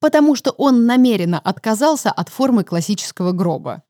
Потому 0.00 0.34
что 0.34 0.50
он 0.50 0.86
намеренно 0.86 1.38
отказался 1.38 2.10
от 2.10 2.28
формы 2.28 2.64
классического 2.64 3.30
гроба. 3.30 3.84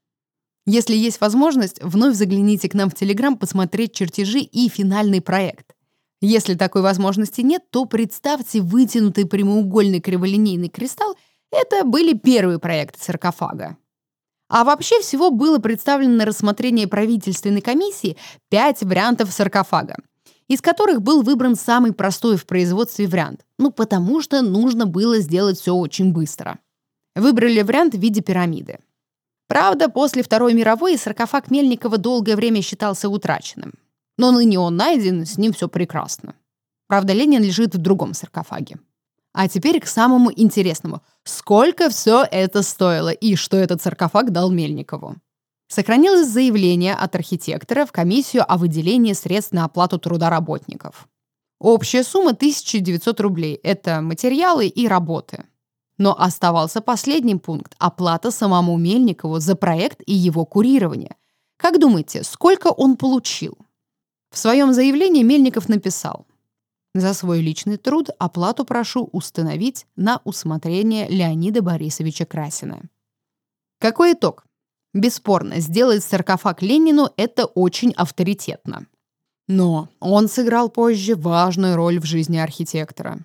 Если 0.66 0.94
есть 0.94 1.20
возможность, 1.20 1.82
вновь 1.82 2.14
загляните 2.14 2.68
к 2.68 2.74
нам 2.74 2.88
в 2.88 2.94
Телеграм 2.94 3.36
посмотреть 3.36 3.92
чертежи 3.92 4.40
и 4.40 4.68
финальный 4.68 5.20
проект. 5.20 5.74
Если 6.22 6.54
такой 6.54 6.80
возможности 6.80 7.42
нет, 7.42 7.62
то 7.70 7.84
представьте 7.84 8.62
вытянутый 8.62 9.26
прямоугольный 9.26 10.00
криволинейный 10.00 10.70
кристалл. 10.70 11.16
Это 11.50 11.84
были 11.84 12.14
первые 12.14 12.58
проекты 12.58 12.98
саркофага. 13.04 13.76
А 14.48 14.64
вообще 14.64 15.00
всего 15.00 15.30
было 15.30 15.58
представлено 15.58 16.16
на 16.16 16.24
рассмотрение 16.24 16.88
правительственной 16.88 17.60
комиссии 17.60 18.16
пять 18.48 18.82
вариантов 18.82 19.32
саркофага, 19.32 19.96
из 20.48 20.62
которых 20.62 21.02
был 21.02 21.22
выбран 21.22 21.56
самый 21.56 21.92
простой 21.92 22.36
в 22.36 22.46
производстве 22.46 23.06
вариант. 23.06 23.44
Ну, 23.58 23.70
потому 23.70 24.22
что 24.22 24.40
нужно 24.40 24.86
было 24.86 25.18
сделать 25.18 25.58
все 25.58 25.74
очень 25.74 26.12
быстро. 26.12 26.58
Выбрали 27.14 27.60
вариант 27.60 27.94
в 27.94 27.98
виде 27.98 28.22
пирамиды. 28.22 28.78
Правда, 29.46 29.88
после 29.88 30.22
Второй 30.22 30.54
мировой 30.54 30.96
саркофаг 30.96 31.50
Мельникова 31.50 31.98
долгое 31.98 32.36
время 32.36 32.62
считался 32.62 33.08
утраченным. 33.08 33.74
Но 34.16 34.30
ныне 34.30 34.58
он 34.58 34.76
найден, 34.76 35.26
с 35.26 35.38
ним 35.38 35.52
все 35.52 35.68
прекрасно. 35.68 36.34
Правда, 36.86 37.12
Ленин 37.12 37.42
лежит 37.42 37.74
в 37.74 37.78
другом 37.78 38.14
саркофаге. 38.14 38.78
А 39.32 39.48
теперь 39.48 39.80
к 39.80 39.86
самому 39.86 40.30
интересному. 40.34 41.02
Сколько 41.24 41.90
все 41.90 42.24
это 42.30 42.62
стоило 42.62 43.08
и 43.08 43.34
что 43.34 43.56
этот 43.56 43.82
саркофаг 43.82 44.30
дал 44.30 44.50
Мельникову? 44.50 45.16
Сохранилось 45.68 46.28
заявление 46.28 46.94
от 46.94 47.14
архитектора 47.16 47.84
в 47.84 47.92
комиссию 47.92 48.44
о 48.50 48.56
выделении 48.56 49.12
средств 49.12 49.52
на 49.52 49.64
оплату 49.64 49.98
труда 49.98 50.30
работников. 50.30 51.08
Общая 51.58 52.04
сумма 52.04 52.30
1900 52.30 53.20
рублей– 53.20 53.54
это 53.62 54.00
материалы 54.00 54.68
и 54.68 54.86
работы. 54.86 55.44
Но 55.98 56.18
оставался 56.18 56.80
последний 56.80 57.36
пункт– 57.36 57.74
оплата 57.78 58.30
самому 58.30 58.76
Мельникову 58.76 59.38
за 59.38 59.54
проект 59.54 60.00
и 60.06 60.12
его 60.12 60.44
курирование. 60.44 61.16
Как 61.56 61.78
думаете, 61.78 62.24
сколько 62.24 62.68
он 62.68 62.96
получил? 62.96 63.56
В 64.30 64.38
своем 64.38 64.72
заявлении 64.72 65.22
Мельников 65.22 65.68
написал 65.68 66.26
«За 66.94 67.14
свой 67.14 67.40
личный 67.40 67.76
труд 67.76 68.10
оплату 68.18 68.64
прошу 68.64 69.08
установить 69.12 69.86
на 69.94 70.20
усмотрение 70.24 71.08
Леонида 71.08 71.62
Борисовича 71.62 72.24
Красина». 72.24 72.82
Какой 73.78 74.14
итог? 74.14 74.44
Бесспорно, 74.92 75.60
сделать 75.60 76.02
саркофаг 76.02 76.62
Ленину– 76.62 77.10
это 77.16 77.46
очень 77.46 77.92
авторитетно. 77.92 78.86
Но 79.46 79.88
он 80.00 80.28
сыграл 80.28 80.68
позже 80.68 81.16
важную 81.16 81.76
роль 81.76 82.00
в 82.00 82.04
жизни 82.04 82.38
архитектора. 82.38 83.18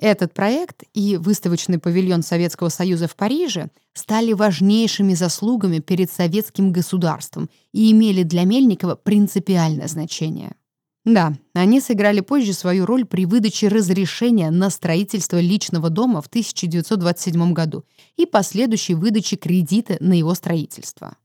Этот 0.00 0.32
проект 0.32 0.84
и 0.94 1.18
выставочный 1.18 1.78
павильон 1.78 2.22
Советского 2.22 2.70
Союза 2.70 3.06
в 3.06 3.14
Париже 3.14 3.68
стали 3.92 4.32
важнейшими 4.32 5.12
заслугами 5.12 5.80
перед 5.80 6.10
советским 6.10 6.72
государством 6.72 7.50
и 7.72 7.92
имели 7.92 8.22
для 8.22 8.44
Мельникова 8.44 8.94
принципиальное 8.94 9.88
значение. 9.88 10.56
Да, 11.04 11.34
они 11.52 11.82
сыграли 11.82 12.20
позже 12.20 12.54
свою 12.54 12.86
роль 12.86 13.04
при 13.04 13.26
выдаче 13.26 13.68
разрешения 13.68 14.50
на 14.50 14.70
строительство 14.70 15.38
личного 15.38 15.90
дома 15.90 16.22
в 16.22 16.28
1927 16.28 17.52
году 17.52 17.84
и 18.16 18.24
последующей 18.24 18.94
выдаче 18.94 19.36
кредита 19.36 19.98
на 20.00 20.14
его 20.14 20.34
строительство. 20.34 21.16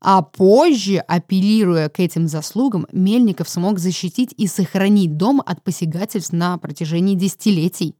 А 0.00 0.22
позже, 0.22 0.98
апеллируя 0.98 1.90
к 1.90 2.00
этим 2.00 2.28
заслугам, 2.28 2.86
Мельников 2.92 3.48
смог 3.48 3.78
защитить 3.78 4.32
и 4.38 4.46
сохранить 4.46 5.18
дом 5.18 5.42
от 5.44 5.62
посягательств 5.62 6.32
на 6.32 6.56
протяжении 6.56 7.14
десятилетий. 7.14 7.94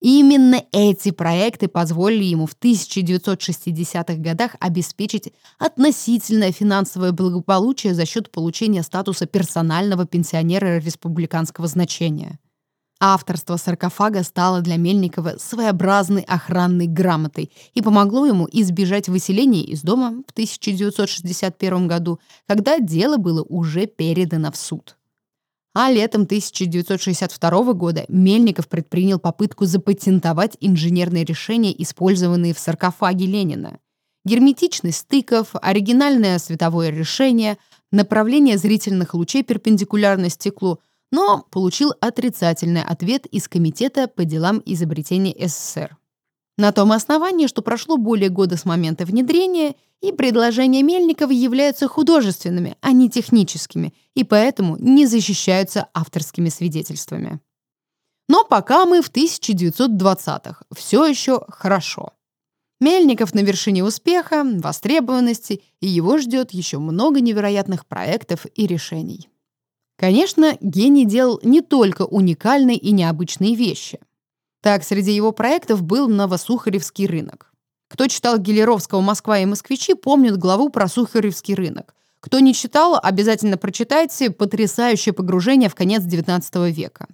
Именно 0.00 0.62
эти 0.72 1.10
проекты 1.10 1.68
позволили 1.68 2.24
ему 2.24 2.46
в 2.46 2.54
1960-х 2.60 4.16
годах 4.16 4.56
обеспечить 4.60 5.32
относительное 5.58 6.52
финансовое 6.52 7.12
благополучие 7.12 7.94
за 7.94 8.04
счет 8.04 8.30
получения 8.30 8.82
статуса 8.82 9.26
персонального 9.26 10.06
пенсионера 10.06 10.78
республиканского 10.78 11.66
значения. 11.66 12.38
Авторство 12.98 13.56
саркофага 13.56 14.22
стало 14.22 14.62
для 14.62 14.76
Мельникова 14.76 15.34
своеобразной 15.38 16.22
охранной 16.22 16.86
грамотой 16.86 17.50
и 17.74 17.82
помогло 17.82 18.26
ему 18.26 18.48
избежать 18.50 19.08
выселения 19.08 19.62
из 19.62 19.82
дома 19.82 20.22
в 20.26 20.30
1961 20.30 21.88
году, 21.88 22.20
когда 22.46 22.78
дело 22.78 23.18
было 23.18 23.42
уже 23.42 23.86
передано 23.86 24.50
в 24.50 24.56
суд. 24.56 24.96
А 25.78 25.90
летом 25.90 26.22
1962 26.22 27.74
года 27.74 28.06
Мельников 28.08 28.66
предпринял 28.66 29.18
попытку 29.18 29.66
запатентовать 29.66 30.56
инженерные 30.60 31.22
решения, 31.22 31.70
использованные 31.82 32.54
в 32.54 32.58
саркофаге 32.58 33.26
Ленина. 33.26 33.78
Герметичность 34.24 35.00
стыков, 35.00 35.48
оригинальное 35.52 36.38
световое 36.38 36.88
решение, 36.88 37.58
направление 37.92 38.56
зрительных 38.56 39.12
лучей 39.12 39.42
перпендикулярно 39.42 40.30
стеклу, 40.30 40.78
но 41.12 41.44
получил 41.50 41.92
отрицательный 42.00 42.82
ответ 42.82 43.26
из 43.26 43.46
Комитета 43.46 44.08
по 44.08 44.24
делам 44.24 44.62
изобретений 44.64 45.36
СССР. 45.38 45.98
На 46.58 46.72
том 46.72 46.92
основании, 46.92 47.46
что 47.46 47.60
прошло 47.60 47.98
более 47.98 48.30
года 48.30 48.56
с 48.56 48.64
момента 48.64 49.04
внедрения, 49.04 49.74
и 50.00 50.12
предложения 50.12 50.82
Мельникова 50.82 51.30
являются 51.30 51.88
художественными, 51.88 52.76
а 52.80 52.92
не 52.92 53.10
техническими, 53.10 53.94
и 54.14 54.24
поэтому 54.24 54.76
не 54.78 55.06
защищаются 55.06 55.88
авторскими 55.92 56.48
свидетельствами. 56.48 57.40
Но 58.28 58.44
пока 58.44 58.86
мы 58.86 59.02
в 59.02 59.10
1920-х, 59.10 60.62
все 60.74 61.04
еще 61.06 61.44
хорошо. 61.48 62.12
Мельников 62.80 63.34
на 63.34 63.40
вершине 63.40 63.84
успеха, 63.84 64.44
востребованности, 64.44 65.62
и 65.80 65.86
его 65.86 66.18
ждет 66.18 66.52
еще 66.52 66.78
много 66.78 67.20
невероятных 67.20 67.86
проектов 67.86 68.46
и 68.54 68.66
решений. 68.66 69.28
Конечно, 69.96 70.58
гений 70.60 71.06
делал 71.06 71.40
не 71.42 71.62
только 71.62 72.02
уникальные 72.02 72.76
и 72.76 72.92
необычные 72.92 73.54
вещи. 73.54 73.98
Так, 74.66 74.82
среди 74.82 75.12
его 75.12 75.30
проектов 75.30 75.80
был 75.80 76.08
Новосухаревский 76.08 77.06
рынок. 77.06 77.52
Кто 77.86 78.08
читал 78.08 78.36
Гелеровского 78.36 79.00
«Москва 79.00 79.38
и 79.38 79.44
москвичи», 79.44 79.94
помнит 79.94 80.38
главу 80.38 80.70
про 80.70 80.88
Сухаревский 80.88 81.54
рынок. 81.54 81.94
Кто 82.18 82.40
не 82.40 82.52
читал, 82.52 82.98
обязательно 83.00 83.58
прочитайте 83.58 84.28
«Потрясающее 84.28 85.12
погружение 85.12 85.68
в 85.68 85.76
конец 85.76 86.02
XIX 86.02 86.72
века». 86.72 87.06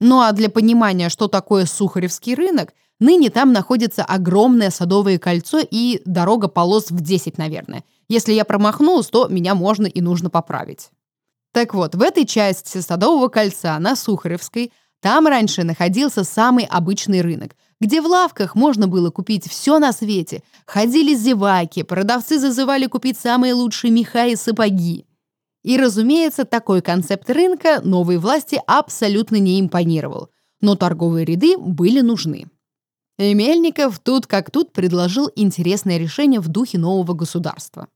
Ну 0.00 0.22
а 0.22 0.32
для 0.32 0.48
понимания, 0.48 1.10
что 1.10 1.28
такое 1.28 1.66
Сухаревский 1.66 2.34
рынок, 2.34 2.72
ныне 3.00 3.28
там 3.28 3.52
находится 3.52 4.02
огромное 4.02 4.70
садовое 4.70 5.18
кольцо 5.18 5.58
и 5.60 6.00
дорога 6.06 6.48
полос 6.48 6.90
в 6.90 7.02
10, 7.02 7.36
наверное. 7.36 7.84
Если 8.08 8.32
я 8.32 8.46
промахнулась, 8.46 9.08
то 9.08 9.28
меня 9.28 9.54
можно 9.54 9.84
и 9.84 10.00
нужно 10.00 10.30
поправить. 10.30 10.88
Так 11.52 11.74
вот, 11.74 11.94
в 11.94 12.00
этой 12.00 12.24
части 12.24 12.78
Садового 12.78 13.28
кольца 13.28 13.78
на 13.78 13.94
Сухаревской 13.94 14.72
там 15.00 15.26
раньше 15.26 15.64
находился 15.64 16.24
самый 16.24 16.64
обычный 16.64 17.20
рынок, 17.20 17.54
где 17.80 18.00
в 18.00 18.06
лавках 18.06 18.54
можно 18.54 18.88
было 18.88 19.10
купить 19.10 19.48
все 19.48 19.78
на 19.78 19.92
свете. 19.92 20.42
Ходили 20.66 21.14
зеваки, 21.14 21.84
продавцы 21.84 22.38
зазывали 22.38 22.86
купить 22.86 23.18
самые 23.18 23.54
лучшие 23.54 23.92
меха 23.92 24.26
и 24.26 24.34
сапоги. 24.34 25.06
И, 25.62 25.76
разумеется, 25.76 26.44
такой 26.44 26.82
концепт 26.82 27.28
рынка 27.30 27.80
новой 27.84 28.18
власти 28.18 28.60
абсолютно 28.66 29.36
не 29.36 29.60
импонировал. 29.60 30.30
Но 30.60 30.74
торговые 30.74 31.24
ряды 31.24 31.56
были 31.56 32.00
нужны. 32.00 32.46
И 33.18 33.34
Мельников 33.34 33.98
тут 33.98 34.26
как 34.26 34.50
тут 34.50 34.72
предложил 34.72 35.30
интересное 35.34 35.98
решение 35.98 36.40
в 36.40 36.48
духе 36.48 36.78
нового 36.78 37.14
государства. 37.14 37.88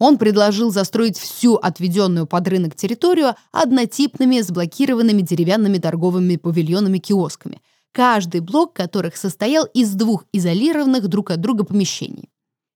Он 0.00 0.16
предложил 0.16 0.72
застроить 0.72 1.18
всю 1.18 1.56
отведенную 1.56 2.26
под 2.26 2.48
рынок 2.48 2.74
территорию 2.74 3.34
однотипными 3.52 4.40
сблокированными 4.40 5.20
деревянными 5.20 5.76
торговыми 5.76 6.36
павильонами-киосками, 6.36 7.60
каждый 7.92 8.40
блок 8.40 8.72
которых 8.72 9.16
состоял 9.16 9.66
из 9.66 9.92
двух 9.92 10.24
изолированных 10.32 11.06
друг 11.06 11.30
от 11.30 11.42
друга 11.42 11.64
помещений. 11.64 12.30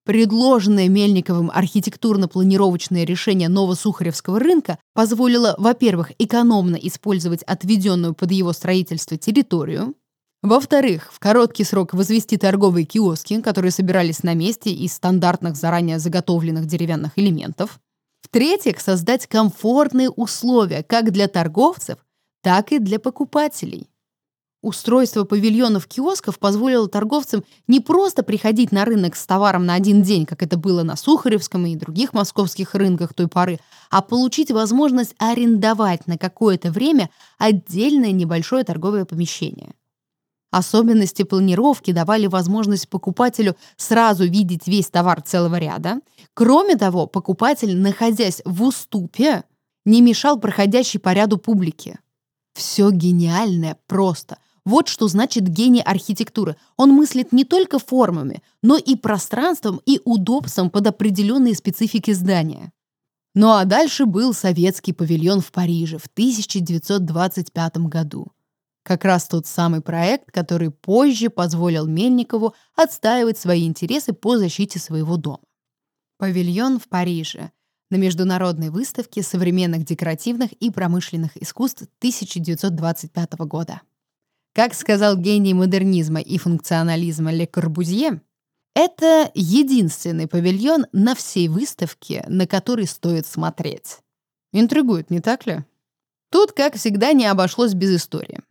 Предложенное 0.05 0.87
Мельниковым 0.87 1.49
архитектурно-планировочное 1.51 3.05
решение 3.05 3.49
Новосухаревского 3.49 4.39
рынка 4.39 4.77
позволило, 4.93 5.55
во-первых, 5.57 6.11
экономно 6.19 6.75
использовать 6.75 7.41
отведенную 7.41 8.13
под 8.13 8.31
его 8.31 8.53
строительство 8.53 9.17
территорию, 9.17 9.95
во-вторых, 10.45 11.11
в 11.11 11.19
короткий 11.19 11.63
срок 11.63 11.93
возвести 11.93 12.37
торговые 12.37 12.85
киоски, 12.85 13.41
которые 13.41 13.71
собирались 13.71 14.23
на 14.23 14.33
месте 14.33 14.71
из 14.71 14.93
стандартных 14.93 15.55
заранее 15.55 15.99
заготовленных 15.99 16.65
деревянных 16.65 17.17
элементов. 17.17 17.79
В-третьих, 18.21 18.79
создать 18.79 19.27
комфортные 19.27 20.09
условия 20.09 20.83
как 20.83 21.11
для 21.11 21.27
торговцев, 21.27 21.99
так 22.41 22.71
и 22.71 22.79
для 22.79 22.99
покупателей. 22.99 23.89
Устройство 24.61 25.25
павильонов-киосков 25.25 26.39
позволило 26.39 26.87
торговцам 26.87 27.43
не 27.67 27.79
просто 27.79 28.23
приходить 28.23 28.71
на 28.71 28.83
рынок 28.83 29.15
с 29.15 29.25
товаром 29.25 29.67
на 29.67 29.75
один 29.75 30.01
день, 30.01 30.25
как 30.25 30.41
это 30.41 30.57
было 30.57 30.81
на 30.81 30.95
Сухаревском 30.95 31.67
и 31.67 31.75
других 31.75 32.13
московских 32.13 32.73
рынках 32.73 33.13
той 33.13 33.27
поры, 33.27 33.59
а 33.91 34.01
получить 34.01 34.49
возможность 34.49 35.13
арендовать 35.19 36.07
на 36.07 36.17
какое-то 36.17 36.71
время 36.71 37.11
отдельное 37.37 38.11
небольшое 38.11 38.63
торговое 38.63 39.05
помещение. 39.05 39.73
Особенности 40.55 41.23
планировки 41.23 41.91
давали 41.91 42.27
возможность 42.27 42.87
покупателю 42.87 43.57
сразу 43.75 44.23
видеть 44.23 44.67
весь 44.67 44.87
товар 44.87 45.21
целого 45.21 45.57
ряда. 45.57 45.99
Кроме 46.33 46.77
того, 46.77 47.07
покупатель, 47.07 47.75
находясь 47.75 48.41
в 48.45 48.63
уступе, 48.63 49.43
не 49.83 49.99
мешал 49.99 50.39
проходящей 50.39 50.97
по 50.97 51.11
ряду 51.11 51.37
публике. 51.37 51.99
Все 52.53 52.89
гениальное 52.89 53.77
просто. 53.87 54.37
Вот 54.63 54.87
что 54.87 55.09
значит 55.09 55.45
гений 55.45 55.81
архитектуры. 55.81 56.55
Он 56.77 56.91
мыслит 56.91 57.33
не 57.33 57.43
только 57.43 57.77
формами, 57.77 58.41
но 58.63 58.77
и 58.77 58.95
пространством 58.95 59.81
и 59.85 59.99
удобством 60.05 60.69
под 60.69 60.87
определенные 60.87 61.53
специфики 61.53 62.11
здания. 62.11 62.71
Ну 63.33 63.51
а 63.51 63.65
дальше 63.65 64.05
был 64.05 64.33
советский 64.33 64.93
павильон 64.93 65.41
в 65.41 65.51
Париже 65.51 65.97
в 65.97 66.05
1925 66.05 67.77
году. 67.89 68.27
Как 68.85 69.03
раз 69.03 69.27
тот 69.27 69.47
самый 69.47 69.81
проект, 69.81 70.31
который 70.31 70.69
позже 70.69 71.31
позволил 71.31 71.87
Мельникову 71.87 72.53
отстаивать 72.75 73.39
свои 73.39 73.65
интересы 73.65 74.13
по 74.13 74.37
защите 74.37 74.77
своего 74.77 75.17
дома. 75.17 75.39
Павильон 76.19 76.79
в 76.79 76.87
Париже 76.87 77.49
на 77.89 77.95
международной 77.95 78.69
выставке 78.69 79.23
современных 79.23 79.85
декоративных 79.85 80.53
и 80.53 80.69
промышленных 80.69 81.35
искусств 81.35 81.87
1925 81.97 83.33
года. 83.39 83.81
Как 84.53 84.75
сказал 84.75 85.17
гений 85.17 85.55
модернизма 85.55 86.19
и 86.19 86.37
функционализма 86.37 87.31
Ле 87.31 87.47
Корбузье, 87.47 88.21
это 88.75 89.31
единственный 89.33 90.27
павильон 90.27 90.85
на 90.91 91.15
всей 91.15 91.47
выставке, 91.47 92.23
на 92.27 92.45
который 92.45 92.85
стоит 92.85 93.25
смотреть. 93.25 93.97
Интригует, 94.53 95.09
не 95.09 95.21
так 95.21 95.47
ли? 95.47 95.65
Тут, 96.29 96.51
как 96.51 96.75
всегда, 96.75 97.13
не 97.13 97.25
обошлось 97.25 97.73
без 97.73 97.95
истории. 97.95 98.41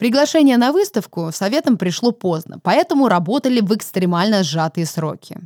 Приглашение 0.00 0.56
на 0.56 0.72
выставку 0.72 1.30
советам 1.30 1.76
пришло 1.76 2.10
поздно, 2.10 2.58
поэтому 2.58 3.06
работали 3.06 3.60
в 3.60 3.76
экстремально 3.76 4.42
сжатые 4.42 4.86
сроки. 4.86 5.36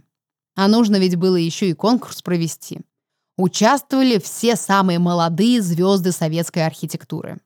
А 0.54 0.68
нужно 0.68 0.94
ведь 0.94 1.16
было 1.16 1.34
еще 1.34 1.70
и 1.70 1.72
конкурс 1.72 2.22
провести. 2.22 2.78
Участвовали 3.36 4.20
все 4.20 4.54
самые 4.54 5.00
молодые 5.00 5.60
звезды 5.60 6.12
советской 6.12 6.60
архитектуры. 6.60 7.40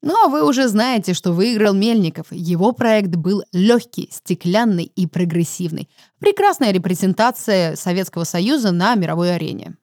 Но 0.00 0.30
вы 0.30 0.42
уже 0.42 0.68
знаете, 0.68 1.12
что 1.12 1.32
выиграл 1.32 1.74
Мельников. 1.74 2.28
Его 2.30 2.72
проект 2.72 3.16
был 3.16 3.42
легкий, 3.52 4.08
стеклянный 4.10 4.84
и 4.84 5.06
прогрессивный. 5.06 5.90
Прекрасная 6.20 6.70
репрезентация 6.70 7.76
Советского 7.76 8.24
Союза 8.24 8.70
на 8.70 8.94
мировой 8.94 9.34
арене. 9.34 9.76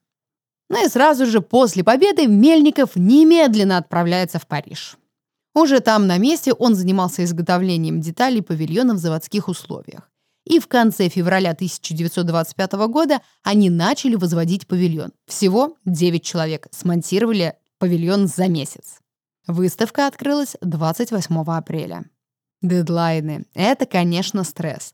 Ну 0.71 0.83
и 0.83 0.89
сразу 0.89 1.27
же 1.27 1.41
после 1.41 1.83
победы 1.83 2.25
Мельников 2.25 2.95
немедленно 2.95 3.77
отправляется 3.77 4.39
в 4.39 4.47
Париж. 4.47 4.97
Уже 5.57 5.79
там 5.79 6.05
на 6.05 6.19
месте 6.19 6.53
он 6.53 6.75
занимался 6.75 7.23
изготовлением 7.23 7.99
деталей 7.99 8.43
павильона 8.43 8.93
в 8.93 8.99
заводских 8.99 9.47
условиях. 9.47 10.11
И 10.45 10.59
в 10.59 10.67
конце 10.67 11.09
февраля 11.09 11.49
1925 11.49 12.73
года 12.87 13.21
они 13.41 13.71
начали 13.71 14.13
возводить 14.13 14.67
павильон. 14.67 15.13
Всего 15.25 15.75
9 15.85 16.23
человек 16.23 16.67
смонтировали 16.69 17.55
павильон 17.79 18.27
за 18.27 18.47
месяц. 18.47 18.99
Выставка 19.47 20.05
открылась 20.05 20.57
28 20.61 21.43
апреля. 21.47 22.05
Дедлайны— 22.61 23.47
это, 23.55 23.87
конечно, 23.87 24.43
стресс. 24.43 24.93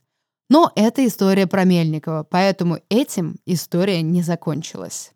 Но 0.49 0.71
это 0.77 1.05
история 1.05 1.45
про 1.45 1.65
Мельникова, 1.65 2.23
поэтому 2.23 2.79
этим 2.87 3.35
история 3.45 4.01
не 4.01 4.21
закончилась. 4.21 5.11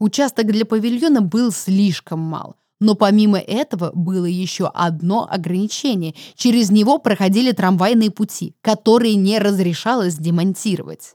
Участок 0.00 0.46
для 0.46 0.64
павильона 0.64 1.20
был 1.20 1.52
слишком 1.52 2.20
мал— 2.20 2.56
но 2.80 2.94
помимо 2.94 3.38
этого 3.38 3.90
было 3.94 4.26
еще 4.26 4.66
одно 4.66 5.26
ограничение. 5.30 6.14
Через 6.34 6.70
него 6.70 6.98
проходили 6.98 7.52
трамвайные 7.52 8.10
пути, 8.10 8.54
которые 8.60 9.14
не 9.14 9.38
разрешалось 9.38 10.16
демонтировать. 10.16 11.14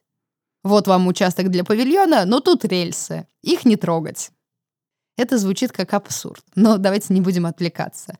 Вот 0.63 0.87
вам 0.87 1.07
участок 1.07 1.49
для 1.49 1.63
павильона, 1.63 2.25
но 2.25 2.39
тут 2.39 2.65
рельсы. 2.65 3.27
Их 3.41 3.65
не 3.65 3.75
трогать. 3.75 4.31
Это 5.17 5.37
звучит 5.37 5.71
как 5.71 5.93
абсурд, 5.93 6.43
но 6.55 6.77
давайте 6.77 7.13
не 7.13 7.21
будем 7.21 7.45
отвлекаться. 7.45 8.17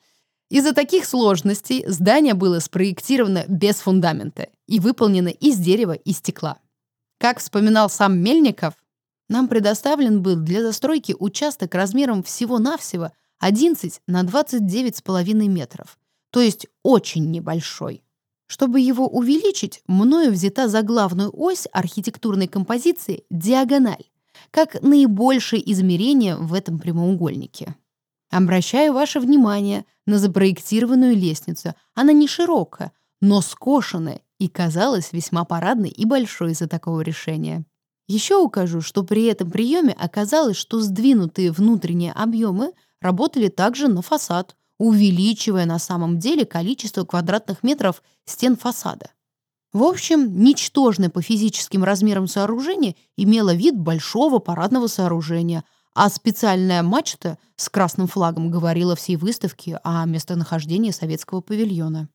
Из-за 0.50 0.74
таких 0.74 1.06
сложностей 1.06 1.84
здание 1.88 2.34
было 2.34 2.60
спроектировано 2.60 3.46
без 3.48 3.78
фундамента 3.78 4.50
и 4.68 4.80
выполнено 4.80 5.30
из 5.30 5.58
дерева 5.58 5.94
и 5.94 6.12
стекла. 6.12 6.58
Как 7.20 7.40
вспоминал 7.40 7.90
сам 7.90 8.20
Мельников, 8.20 8.74
нам 9.30 9.48
предоставлен 9.48 10.22
был 10.22 10.36
для 10.36 10.62
застройки 10.62 11.16
участок 11.18 11.74
размером 11.74 12.22
всего-навсего 12.22 13.12
11 13.42 14.02
на 14.06 14.22
29,5 14.24 15.34
метров, 15.48 15.98
то 16.30 16.42
есть 16.42 16.68
очень 16.84 17.32
небольшой. 17.32 18.04
Чтобы 18.46 18.80
его 18.80 19.08
увеличить, 19.08 19.82
мною 19.88 20.32
взята 20.32 20.68
за 20.68 20.84
главную 20.84 21.32
ось 21.34 21.68
архитектурной 21.72 22.48
композиции 22.48 23.24
диагональ, 23.32 24.06
как 24.52 24.84
наибольшее 24.84 25.72
измерение 25.72 26.36
в 26.36 26.54
этом 26.54 26.78
прямоугольнике. 26.78 27.76
Обращаю 28.30 28.94
ваше 28.94 29.20
внимание 29.20 29.86
на 30.06 30.20
запроектированную 30.20 31.16
лестницу. 31.16 31.74
Она 31.96 32.14
не 32.14 32.28
широкая, 32.28 32.92
но 33.22 33.42
скошенная 33.42 34.22
и 34.38 34.50
казалась 34.50 35.14
весьма 35.14 35.46
парадной 35.46 35.90
и 35.90 36.06
большой 36.06 36.52
из-за 36.52 36.68
такого 36.68 37.02
решения. 37.02 37.66
Еще 38.08 38.36
укажу, 38.36 38.82
что 38.82 39.04
при 39.04 39.26
этом 39.26 39.50
приеме 39.50 39.94
оказалось, 39.94 40.58
что 40.58 40.80
сдвинутые 40.80 41.52
внутренние 41.52 42.12
объемы 42.12 42.74
работали 43.02 43.50
также 43.50 43.88
на 43.88 44.02
фасад, 44.02 44.56
увеличивая 44.78 45.66
на 45.66 45.80
самом 45.80 46.20
деле 46.20 46.46
количество 46.46 47.04
квадратных 47.04 47.64
метров 47.64 48.02
стен 48.26 48.56
фасада. 48.56 49.12
В 49.74 49.84
общем, 49.84 50.44
ничтожное 50.44 51.10
по 51.10 51.22
физическим 51.22 51.84
размерам 51.84 52.28
сооружение 52.28 52.96
имело 53.16 53.54
вид 53.54 53.78
большого 53.78 54.40
парадного 54.40 54.88
сооружения, 54.88 55.64
а 55.94 56.10
специальная 56.10 56.84
мачта 56.84 57.38
с 57.56 57.70
красным 57.70 58.08
флагом 58.08 58.50
говорила 58.50 58.96
всей 58.96 59.16
выставке 59.16 59.80
о 59.84 60.06
местонахождении 60.06 60.92
советского 60.92 61.42
павильона. 61.42 62.10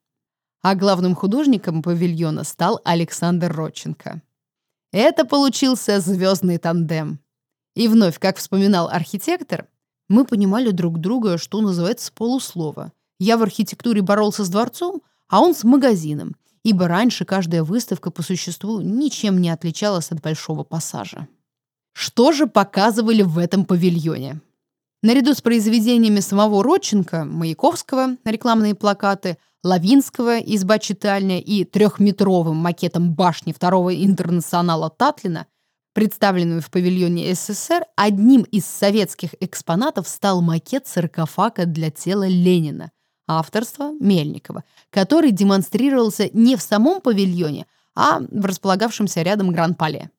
А 0.62 0.74
главным 0.74 1.14
художником 1.14 1.82
павильона 1.82 2.44
стал 2.44 2.80
Александр 2.84 3.52
Родченко. 3.52 4.22
Это 4.92 5.24
получился 5.24 6.00
звездный 6.00 6.58
тандем. 6.58 7.20
И 7.74 7.88
вновь, 7.88 8.18
как 8.18 8.38
вспоминал 8.38 8.88
архитектор, 8.88 9.68
мы 10.08 10.24
понимали 10.24 10.70
друг 10.70 10.98
друга, 10.98 11.38
что 11.38 11.60
называется, 11.60 12.06
с 12.06 12.10
полуслова. 12.10 12.92
Я 13.18 13.36
в 13.36 13.42
архитектуре 13.42 14.02
боролся 14.02 14.44
с 14.44 14.48
дворцом, 14.48 15.02
а 15.28 15.40
он 15.40 15.54
с 15.54 15.64
магазином, 15.64 16.36
ибо 16.62 16.88
раньше 16.88 17.24
каждая 17.24 17.62
выставка 17.62 18.10
по 18.10 18.22
существу 18.22 18.80
ничем 18.80 19.40
не 19.40 19.50
отличалась 19.50 20.10
от 20.10 20.20
большого 20.20 20.64
пассажа. 20.64 21.28
Что 21.92 22.32
же 22.32 22.46
показывали 22.46 23.22
в 23.22 23.38
этом 23.38 23.64
павильоне? 23.64 24.40
Наряду 25.02 25.34
с 25.34 25.40
произведениями 25.40 26.20
самого 26.20 26.62
Родченко, 26.62 27.24
Маяковского, 27.24 28.16
рекламные 28.24 28.74
плакаты, 28.74 29.38
Лавинского, 29.62 30.38
изба-читальня 30.38 31.40
и 31.40 31.64
трехметровым 31.64 32.56
макетом 32.56 33.14
башни 33.14 33.52
второго 33.52 33.94
интернационала 33.94 34.90
Татлина, 34.90 35.46
представленную 35.96 36.60
в 36.60 36.70
павильоне 36.70 37.34
СССР, 37.34 37.86
одним 37.96 38.42
из 38.42 38.66
советских 38.66 39.30
экспонатов 39.40 40.06
стал 40.06 40.42
макет 40.42 40.86
саркофага 40.86 41.64
для 41.64 41.90
тела 41.90 42.28
Ленина, 42.28 42.90
авторства 43.26 43.92
Мельникова, 43.98 44.64
который 44.90 45.30
демонстрировался 45.30 46.28
не 46.34 46.56
в 46.56 46.60
самом 46.60 47.00
павильоне, 47.00 47.64
а 47.94 48.20
в 48.20 48.44
располагавшемся 48.44 49.22
рядом 49.22 49.52
Гран-Пале. 49.52 50.10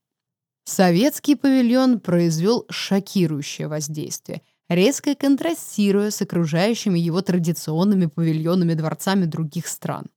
Советский 0.63 1.35
павильон 1.35 1.99
произвел 1.99 2.65
шокирующее 2.71 3.67
воздействие, 3.67 4.41
резко 4.69 5.13
контрастируя 5.13 6.09
с 6.09 6.23
окружающими 6.23 6.97
его 6.97 7.21
традиционными 7.21 8.07
павильонами 8.07 8.73
дворцами 8.73 9.25
других 9.25 9.67
стран. 9.67 10.07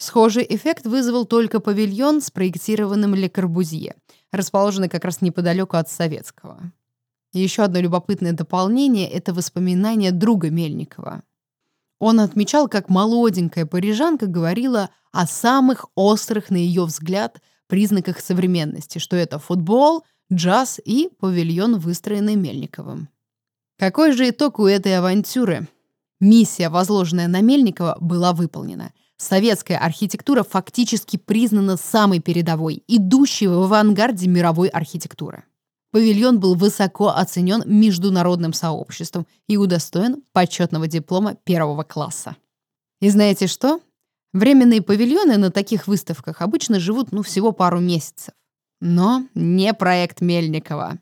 Схожий 0.00 0.46
эффект 0.48 0.86
вызвал 0.86 1.26
только 1.26 1.60
павильон, 1.60 2.22
спроектированным 2.22 3.14
Ле 3.14 3.28
Корбузье, 3.28 3.96
расположенный 4.32 4.88
как 4.88 5.04
раз 5.04 5.20
неподалеку 5.20 5.76
от 5.76 5.90
советского. 5.90 6.72
Еще 7.34 7.62
одно 7.62 7.80
любопытное 7.80 8.32
дополнение— 8.32 9.06
это 9.10 9.34
воспоминания 9.34 10.10
друга 10.10 10.48
Мельникова. 10.48 11.22
Он 11.98 12.20
отмечал, 12.20 12.66
как 12.66 12.88
молоденькая 12.88 13.66
парижанка 13.66 14.26
говорила 14.26 14.88
о 15.12 15.26
самых 15.26 15.84
острых, 15.94 16.48
на 16.48 16.56
ее 16.56 16.86
взгляд, 16.86 17.42
признаках 17.66 18.20
современности, 18.20 18.98
что 18.98 19.16
это 19.16 19.38
футбол, 19.38 20.04
джаз 20.32 20.80
и 20.82 21.10
павильон, 21.20 21.78
выстроенный 21.78 22.36
Мельниковым. 22.36 23.10
Какой 23.78 24.12
же 24.12 24.30
итог 24.30 24.60
у 24.60 24.66
этой 24.66 24.96
авантюры? 24.96 25.68
Миссия, 26.20 26.70
возложенная 26.70 27.28
на 27.28 27.42
Мельникова, 27.42 27.98
была 28.00 28.32
выполнена. 28.32 28.92
Советская 29.20 29.76
архитектура 29.76 30.42
фактически 30.42 31.18
признана 31.18 31.76
самой 31.76 32.20
передовой, 32.20 32.82
идущей 32.88 33.48
в 33.48 33.64
авангарде 33.64 34.26
мировой 34.26 34.68
архитектуры. 34.68 35.44
Павильон 35.92 36.40
был 36.40 36.54
высоко 36.54 37.08
оценен 37.08 37.62
международным 37.66 38.54
сообществом 38.54 39.26
и 39.46 39.58
удостоен 39.58 40.22
почетного 40.32 40.86
диплома 40.86 41.34
первого 41.34 41.82
класса. 41.82 42.36
И 43.02 43.10
знаете 43.10 43.46
что? 43.46 43.80
Временные 44.32 44.80
павильоны 44.80 45.36
на 45.36 45.50
таких 45.50 45.86
выставках 45.86 46.40
обычно 46.40 46.80
живут 46.80 47.12
ну 47.12 47.22
всего 47.22 47.52
пару 47.52 47.78
месяцев. 47.78 48.32
Но 48.80 49.26
не 49.34 49.74
проект 49.74 50.22
Мельникова. 50.22 50.98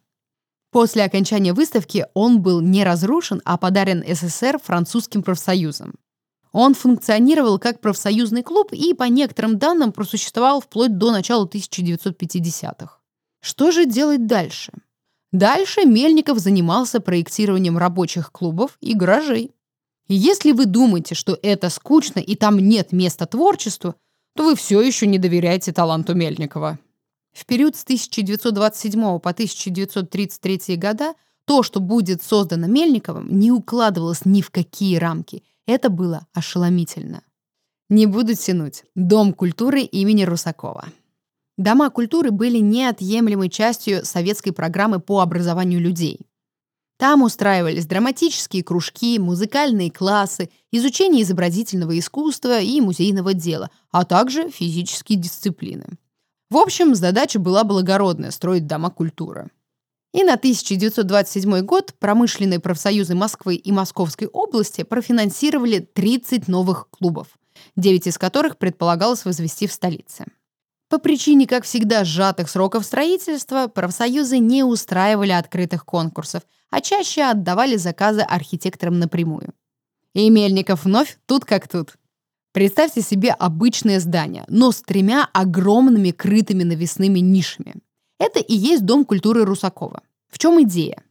После 0.73 1.05
окончания 1.05 1.53
выставки 1.53 2.07
он 2.15 2.43
был 2.43 2.63
не 2.63 2.83
разрушен, 2.83 3.41
а 3.45 3.57
подарен 3.59 4.03
СССР 4.05 4.59
французским 4.59 5.23
профсоюзом. 5.23 5.95
Он 6.53 6.75
функционировал 6.75 7.59
как 7.59 7.81
профсоюзный 7.81 8.43
клуб 8.43 8.73
и, 8.73 8.95
по 8.95 9.05
некоторым 9.05 9.59
данным, 9.59 9.93
просуществовал 9.93 10.61
вплоть 10.61 10.97
до 10.97 11.13
начала 11.13 11.47
1950-х. 11.47 12.99
Что 13.41 13.71
же 13.71 13.85
делать 13.85 14.27
дальше? 14.27 14.73
Дальше 15.31 15.85
Мельников 15.85 16.39
занимался 16.39 17.01
проектированием 17.01 17.77
рабочих 17.77 18.33
клубов 18.33 18.79
и 18.81 18.95
гаражей. 18.95 19.53
И 20.09 20.15
если 20.15 20.53
вы 20.53 20.65
думаете, 20.65 21.15
что 21.15 21.39
это 21.43 21.69
скучно 21.69 22.19
и 22.19 22.35
там 22.35 22.59
нет 22.59 22.93
места 22.93 23.27
творчеству, 23.27 23.95
то 24.35 24.45
вы 24.45 24.57
все 24.57 24.81
еще 24.81 25.07
не 25.07 25.19
доверяете 25.19 25.73
таланту 25.73 26.15
Мельникова. 26.15 26.79
В 27.33 27.45
период 27.45 27.77
с 27.77 27.85
1927 27.85 29.01
по 29.21 29.31
1933 29.31 30.77
года 30.77 31.15
то, 31.45 31.63
что 31.63 31.81
будет 31.81 32.23
создано 32.23 32.67
Мельниковым, 32.67 33.39
не 33.39 33.53
укладывалось 33.53 34.25
ни 34.25 34.41
в 34.41 34.51
какие 34.51 34.97
рамки. 34.97 35.43
Это 35.69 35.91
было 35.91 36.27
ошеломительно. 36.33 37.23
Не 37.91 38.07
буду 38.07 38.35
тянуть. 38.35 38.85
Дом 38.95 39.35
культуры 39.35 39.83
имени 39.83 40.23
Русакова. 40.23 40.87
Дома 41.59 41.91
культуры 41.91 42.31
были 42.31 42.57
неотъемлемой 42.57 43.51
частью 43.51 44.03
советской 44.07 44.53
программы 44.53 44.99
по 44.99 45.21
образованию 45.21 45.79
людей. 45.79 46.21
Там 46.97 47.23
устраивались 47.23 47.85
драматические 47.85 48.65
кружки, 48.65 49.19
музыкальные 49.19 49.91
классы, 49.91 50.49
изучение 50.73 51.23
изобразительного 51.23 51.99
искусства 51.99 52.61
и 52.61 52.81
музейного 52.81 53.35
дела, 53.35 53.71
а 53.91 54.07
также 54.07 54.49
физические 54.49 55.19
дисциплины. 55.19 55.85
В 56.49 56.57
общем, 56.57 56.95
задача 56.95 57.39
была 57.39 57.63
благородная– 57.63 58.31
строить 58.33 58.67
дома 58.67 58.89
культуры. 58.89 59.51
И 60.15 60.25
на 60.25 60.35
1927 60.35 61.61
год 61.61 61.95
промышленные 61.99 62.61
профсоюзы 62.61 63.15
Москвы 63.15 63.57
и 63.57 63.71
Московской 63.73 64.27
области 64.27 64.83
профинансировали 64.83 65.81
30 65.81 66.49
новых 66.49 66.89
клубов, 66.91 67.29
9 67.77 68.07
из 68.07 68.17
которых 68.17 68.57
предполагалось 68.57 69.25
возвести 69.25 69.67
в 69.67 69.73
столице. 69.73 70.25
По 70.89 70.99
причине, 70.99 71.47
как 71.47 71.65
всегда, 71.65 72.05
сжатых 72.05 72.49
сроков 72.49 72.87
строительства, 72.87 73.69
профсоюзы 73.69 74.39
не 74.39 74.65
устраивали 74.65 75.33
открытых 75.33 75.85
конкурсов, 75.85 76.43
а 76.71 76.81
чаще 76.81 77.23
отдавали 77.23 77.77
заказы 77.77 78.23
архитекторам 78.23 78.99
напрямую. 78.99 79.53
И 80.15 80.31
Мельников 80.31 80.85
вновь 80.85 81.19
тут 81.27 81.45
как 81.45 81.69
тут. 81.69 81.97
Представьте 82.53 83.03
себе 83.03 83.33
обычное 83.33 84.01
здание, 84.01 84.45
но 84.49 84.73
с 84.73 84.81
тремя 84.81 85.29
огромными 85.35 86.11
крытыми 86.11 86.63
навесными 86.63 87.19
нишами. 87.19 87.75
Это 88.19 88.41
и 88.41 88.55
есть 88.55 88.85
Дом 88.85 89.05
культуры 89.05 89.45
Русакова. 89.45 90.03
В 90.29 90.39
чем 90.39 90.63
идея? 90.63 91.03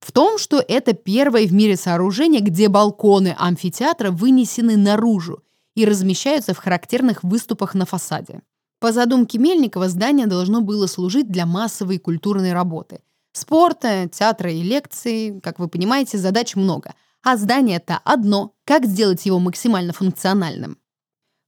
В 0.00 0.12
том, 0.12 0.38
что 0.38 0.64
это 0.66 0.94
первое 0.94 1.46
в 1.46 1.52
мире 1.52 1.76
сооружение, 1.76 2.40
где 2.40 2.68
балконы 2.68 3.36
амфитеатра 3.38 4.10
вынесены 4.10 4.76
наружу 4.76 5.42
и 5.74 5.84
размещаются 5.84 6.54
в 6.54 6.58
характерных 6.58 7.22
выступах 7.22 7.74
на 7.74 7.86
фасаде. 7.86 8.42
По 8.80 8.92
задумке 8.92 9.38
Мельникова 9.38 9.88
здание 9.88 10.26
должно 10.26 10.62
было 10.62 10.86
служить 10.86 11.30
для 11.30 11.44
массовой 11.44 11.98
культурной 11.98 12.52
работы. 12.52 13.00
Спорта, 13.32 14.08
театра 14.08 14.50
и 14.50 14.62
лекций, 14.62 15.38
как 15.42 15.58
вы 15.58 15.68
понимаете, 15.68 16.18
задач 16.18 16.56
много. 16.56 16.94
А 17.22 17.36
здание-то 17.36 18.00
одно. 18.04 18.54
Как 18.64 18.86
сделать 18.86 19.26
его 19.26 19.38
максимально 19.38 19.92
функциональным? 19.92 20.78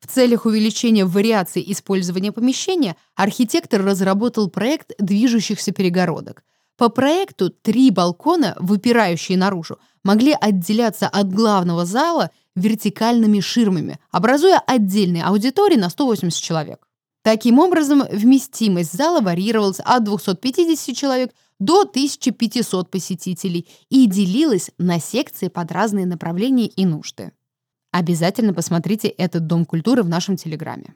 В 0.03 0.09
целях 0.09 0.47
увеличения 0.47 1.05
вариаций 1.05 1.65
использования 1.69 2.33
помещения 2.33 2.97
архитектор 3.15 3.85
разработал 3.85 4.51
проект 4.51 4.91
движущихся 4.99 5.71
перегородок. 5.71 6.43
По 6.77 6.89
проекту 6.89 7.51
три 7.51 7.91
балкона, 7.93 8.57
выпирающие 8.59 9.39
наружу, 9.39 9.79
могли 10.03 10.37
отделяться 10.39 11.07
от 11.07 11.33
главного 11.33 11.87
зала 11.87 12.31
вертикальными 12.57 13.39
ширмами, 13.39 14.01
образуя 14.11 14.59
отдельные 14.59 15.23
аудитории 15.23 15.77
на 15.77 15.89
180 15.89 16.43
человек. 16.43 16.89
Таким 17.23 17.61
образом, 17.61 18.03
вместимость 18.11 18.93
зала 18.93 19.21
варьировалась 19.21 19.79
от 19.79 20.03
250 20.03 20.97
человек 20.97 21.33
до 21.61 21.83
1500 21.83 22.91
посетителей 22.91 23.69
и 23.89 24.07
делилась 24.07 24.73
на 24.79 24.99
секции 24.99 25.47
под 25.47 25.71
разные 25.71 26.07
направления 26.07 26.67
и 26.67 26.85
нужды. 26.85 27.31
Обязательно 27.93 28.55
посмотрите 28.55 29.09
этот 29.09 29.47
Дом 29.47 29.65
культуры 29.67 30.03
в 30.03 30.09
нашем 30.09 30.37
Телеграме. 30.37 30.95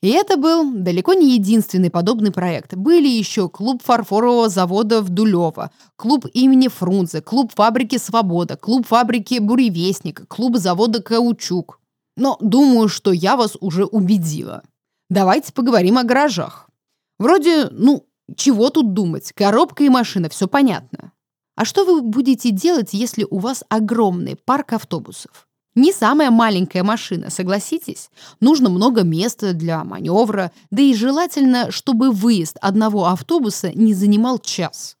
И 0.00 0.10
это 0.10 0.36
был 0.36 0.72
далеко 0.72 1.12
не 1.14 1.34
единственный 1.34 1.90
подобный 1.90 2.30
проект. 2.30 2.76
Были 2.76 3.08
еще 3.08 3.48
клуб 3.48 3.82
фарфорового 3.82 4.48
завода 4.48 5.02
в 5.02 5.08
Дулево, 5.08 5.72
клуб 5.96 6.26
имени 6.32 6.68
Фрунзе, 6.68 7.20
клуб 7.20 7.52
фабрики 7.52 7.98
«Свобода», 7.98 8.56
клуб 8.56 8.86
фабрики 8.86 9.40
«Буревестник», 9.40 10.28
клуб 10.28 10.56
завода 10.56 11.02
«Каучук». 11.02 11.80
Но 12.16 12.36
думаю, 12.40 12.88
что 12.88 13.10
я 13.10 13.36
вас 13.36 13.56
уже 13.60 13.84
убедила. 13.84 14.62
Давайте 15.10 15.52
поговорим 15.52 15.98
о 15.98 16.04
гаражах. 16.04 16.68
Вроде, 17.18 17.68
ну, 17.72 18.06
чего 18.36 18.70
тут 18.70 18.92
думать? 18.92 19.32
Коробка 19.32 19.82
и 19.82 19.88
машина, 19.88 20.28
все 20.28 20.46
понятно. 20.46 21.10
А 21.56 21.64
что 21.64 21.84
вы 21.84 22.02
будете 22.02 22.52
делать, 22.52 22.90
если 22.92 23.26
у 23.28 23.38
вас 23.38 23.64
огромный 23.68 24.36
парк 24.36 24.74
автобусов? 24.74 25.47
Не 25.78 25.92
самая 25.92 26.32
маленькая 26.32 26.82
машина, 26.82 27.30
согласитесь? 27.30 28.10
Нужно 28.40 28.68
много 28.68 29.04
места 29.04 29.52
для 29.52 29.84
маневра, 29.84 30.50
да 30.72 30.82
и 30.82 30.92
желательно, 30.92 31.70
чтобы 31.70 32.10
выезд 32.10 32.56
одного 32.60 33.06
автобуса 33.06 33.70
не 33.72 33.94
занимал 33.94 34.40
час. 34.40 34.96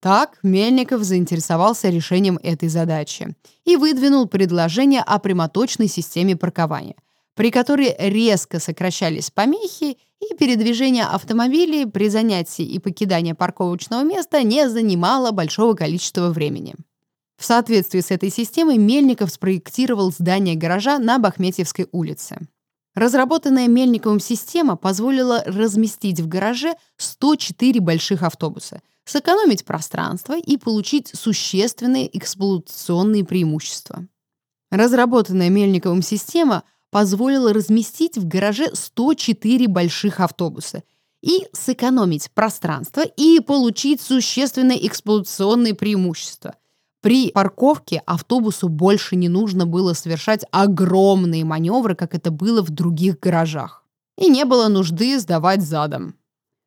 Так 0.00 0.38
Мельников 0.42 1.02
заинтересовался 1.02 1.90
решением 1.90 2.38
этой 2.42 2.70
задачи 2.70 3.36
и 3.66 3.76
выдвинул 3.76 4.26
предложение 4.26 5.02
о 5.02 5.18
прямоточной 5.18 5.88
системе 5.88 6.36
паркования 6.36 6.96
при 7.36 7.50
которой 7.50 7.94
резко 7.98 8.60
сокращались 8.60 9.30
помехи 9.30 9.98
и 10.20 10.34
передвижение 10.38 11.04
автомобилей 11.04 11.84
при 11.84 12.08
занятии 12.08 12.64
и 12.64 12.78
покидании 12.78 13.32
парковочного 13.32 14.04
места 14.04 14.42
не 14.44 14.68
занимало 14.68 15.32
большого 15.32 15.74
количества 15.74 16.28
времени. 16.28 16.76
В 17.36 17.44
соответствии 17.44 18.00
с 18.00 18.10
этой 18.10 18.30
системой 18.30 18.78
Мельников 18.78 19.30
спроектировал 19.30 20.12
здание 20.12 20.54
гаража 20.54 20.98
на 20.98 21.18
Бахметьевской 21.18 21.88
улице. 21.92 22.38
Разработанная 22.94 23.66
Мельниковым 23.66 24.20
система 24.20 24.76
позволила 24.76 25.42
разместить 25.44 26.20
в 26.20 26.28
гараже 26.28 26.74
104 26.96 27.80
больших 27.80 28.22
автобуса, 28.22 28.82
сэкономить 29.04 29.64
пространство 29.64 30.38
и 30.38 30.56
получить 30.56 31.10
существенные 31.12 32.16
эксплуатационные 32.16 33.24
преимущества. 33.24 34.06
Разработанная 34.70 35.50
Мельниковым 35.50 36.02
система 36.02 36.62
позволила 36.90 37.52
разместить 37.52 38.16
в 38.16 38.28
гараже 38.28 38.70
104 38.72 39.66
больших 39.66 40.20
автобуса 40.20 40.84
и 41.20 41.48
сэкономить 41.52 42.30
пространство 42.30 43.00
и 43.00 43.40
получить 43.40 44.00
существенные 44.00 44.86
эксплуатационные 44.86 45.74
преимущества– 45.74 46.54
при 47.04 47.32
парковке 47.32 48.02
автобусу 48.06 48.70
больше 48.70 49.14
не 49.14 49.28
нужно 49.28 49.66
было 49.66 49.92
совершать 49.92 50.46
огромные 50.50 51.44
маневры, 51.44 51.94
как 51.94 52.14
это 52.14 52.30
было 52.30 52.62
в 52.62 52.70
других 52.70 53.20
гаражах. 53.20 53.84
И 54.16 54.30
не 54.30 54.46
было 54.46 54.68
нужды 54.68 55.18
сдавать 55.20 55.60
задом. 55.60 56.14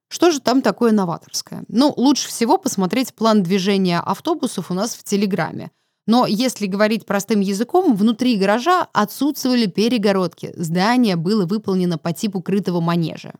Что 0.10 0.30
же 0.30 0.40
там 0.40 0.62
такое 0.62 0.92
новаторское? 0.92 1.64
Ну, 1.70 1.92
лучше 1.98 2.28
всего 2.28 2.60
посмотреть 2.60 3.16
план 3.16 3.42
движения 3.42 4.00
автобусов 4.00 4.70
у 4.70 4.76
нас 4.76 4.94
в 4.94 5.04
Телеграме. 5.04 5.72
Но 6.06 6.28
если 6.28 6.68
говорить 6.68 7.08
простым 7.08 7.40
языком, 7.40 7.96
внутри 7.96 8.38
гаража 8.38 8.88
отсутствовали 8.94 9.66
перегородки. 9.66 10.54
Здание 10.56 11.16
было 11.16 11.48
выполнено 11.48 11.98
по 11.98 12.14
типу 12.14 12.44
крытого 12.44 12.80
манежа. 12.80 13.34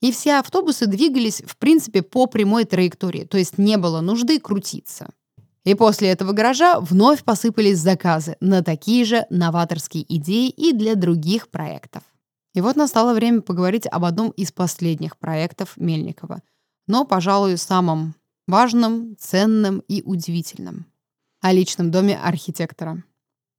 И 0.00 0.10
все 0.10 0.40
автобусы 0.40 0.88
двигались, 0.88 1.40
в 1.46 1.56
принципе, 1.56 2.02
по 2.02 2.26
прямой 2.26 2.64
траектории, 2.64 3.26
то 3.26 3.38
есть 3.38 3.58
не 3.58 3.76
было 3.76 4.00
нужды 4.00 4.40
крутиться. 4.40 5.10
И 5.64 5.74
после 5.74 6.08
этого 6.08 6.32
гаража 6.32 6.80
вновь 6.80 7.22
посыпались 7.22 7.78
заказы 7.78 8.36
на 8.40 8.62
такие 8.62 9.04
же 9.04 9.26
новаторские 9.30 10.04
идеи 10.16 10.48
и 10.48 10.72
для 10.72 10.96
других 10.96 11.48
проектов. 11.48 12.02
И 12.54 12.60
вот 12.60 12.76
настало 12.76 13.14
время 13.14 13.40
поговорить 13.40 13.86
об 13.86 14.04
одном 14.04 14.30
из 14.30 14.52
последних 14.52 15.16
проектов 15.16 15.74
Мельникова, 15.76 16.42
но, 16.86 17.04
пожалуй, 17.04 17.56
самом 17.56 18.14
важном, 18.46 19.16
ценном 19.18 19.78
и 19.88 20.02
удивительном– 20.02 20.86
о 21.40 21.52
личном 21.52 21.90
доме 21.90 22.16
архитектора. 22.16 23.02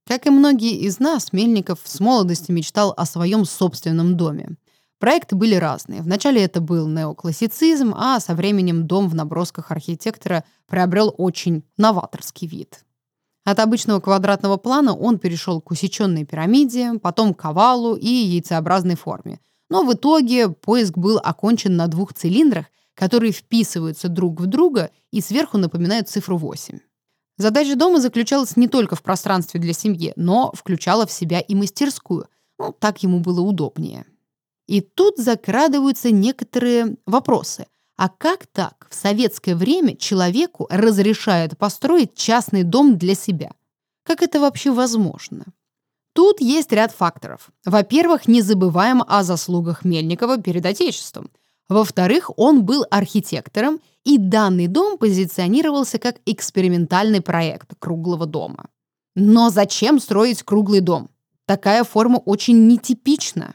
Как 0.06 0.26
и 0.26 0.30
многие 0.30 0.76
из 0.76 0.98
нас, 0.98 1.32
Мельников 1.32 1.80
с 1.84 2.00
молодости 2.00 2.50
мечтал 2.50 2.92
о 2.96 3.06
своем 3.06 3.44
собственном 3.44 4.16
доме. 4.16 4.56
Проекты 5.04 5.36
были 5.36 5.54
разные. 5.54 6.00
Вначале 6.00 6.42
это 6.42 6.62
был 6.62 6.88
неоклассицизм, 6.88 7.92
а 7.94 8.18
со 8.20 8.34
временем 8.34 8.86
дом 8.86 9.10
в 9.10 9.14
набросках 9.14 9.70
архитектора 9.70 10.44
приобрел 10.66 11.14
очень 11.18 11.62
новаторский 11.76 12.48
вид. 12.48 12.86
От 13.44 13.58
обычного 13.58 14.00
квадратного 14.00 14.56
плана 14.56 14.96
он 14.96 15.18
перешел 15.18 15.60
к 15.60 15.70
усеченной 15.72 16.24
пирамиде, 16.24 16.94
потом 17.02 17.34
к 17.34 17.44
овалу 17.44 17.96
и 17.96 18.08
яйцеобразной 18.08 18.96
форме. 18.96 19.40
Но 19.68 19.84
в 19.84 19.92
итоге 19.92 20.48
поиск 20.48 20.96
был 20.96 21.20
окончен 21.22 21.76
на 21.76 21.86
двух 21.86 22.14
цилиндрах, 22.14 22.64
которые 22.94 23.32
вписываются 23.32 24.08
друг 24.08 24.40
в 24.40 24.46
друга 24.46 24.90
и 25.10 25.20
сверху 25.20 25.58
напоминают 25.58 26.08
цифру 26.08 26.38
8. 26.38 26.78
Задача 27.36 27.76
дома 27.76 28.00
заключалась 28.00 28.56
не 28.56 28.68
только 28.68 28.96
в 28.96 29.02
пространстве 29.02 29.60
для 29.60 29.74
семьи, 29.74 30.14
но 30.16 30.50
включала 30.54 31.06
в 31.06 31.12
себя 31.12 31.40
и 31.40 31.54
мастерскую. 31.54 32.26
Ну, 32.58 32.72
так 32.72 33.02
ему 33.02 33.20
было 33.20 33.42
удобнее. 33.42 34.06
И 34.66 34.80
тут 34.80 35.18
закрадываются 35.18 36.10
некоторые 36.10 36.96
вопросы. 37.06 37.66
А 37.96 38.08
как 38.08 38.46
так 38.46 38.86
в 38.90 38.94
советское 38.94 39.54
время 39.54 39.96
человеку 39.96 40.66
разрешают 40.70 41.56
построить 41.56 42.14
частный 42.14 42.62
дом 42.62 42.98
для 42.98 43.14
себя? 43.14 43.52
Как 44.04 44.22
это 44.22 44.40
вообще 44.40 44.72
возможно? 44.72 45.44
Тут 46.12 46.40
есть 46.40 46.72
ряд 46.72 46.92
факторов. 46.92 47.50
Во-первых, 47.64 48.28
не 48.28 48.40
забываем 48.40 49.02
о 49.06 49.22
заслугах 49.22 49.84
Мельникова 49.84 50.38
перед 50.38 50.64
Отечеством. 50.64 51.30
Во-вторых, 51.68 52.30
он 52.36 52.64
был 52.64 52.84
архитектором, 52.90 53.80
и 54.04 54.18
данный 54.18 54.66
дом 54.66 54.98
позиционировался 54.98 55.98
как 55.98 56.16
экспериментальный 56.26 57.22
проект 57.22 57.72
круглого 57.78 58.26
дома. 58.26 58.68
Но 59.14 59.50
зачем 59.50 59.98
строить 59.98 60.42
круглый 60.42 60.80
дом? 60.80 61.10
Такая 61.46 61.84
форма 61.84 62.18
очень 62.18 62.68
нетипична. 62.68 63.54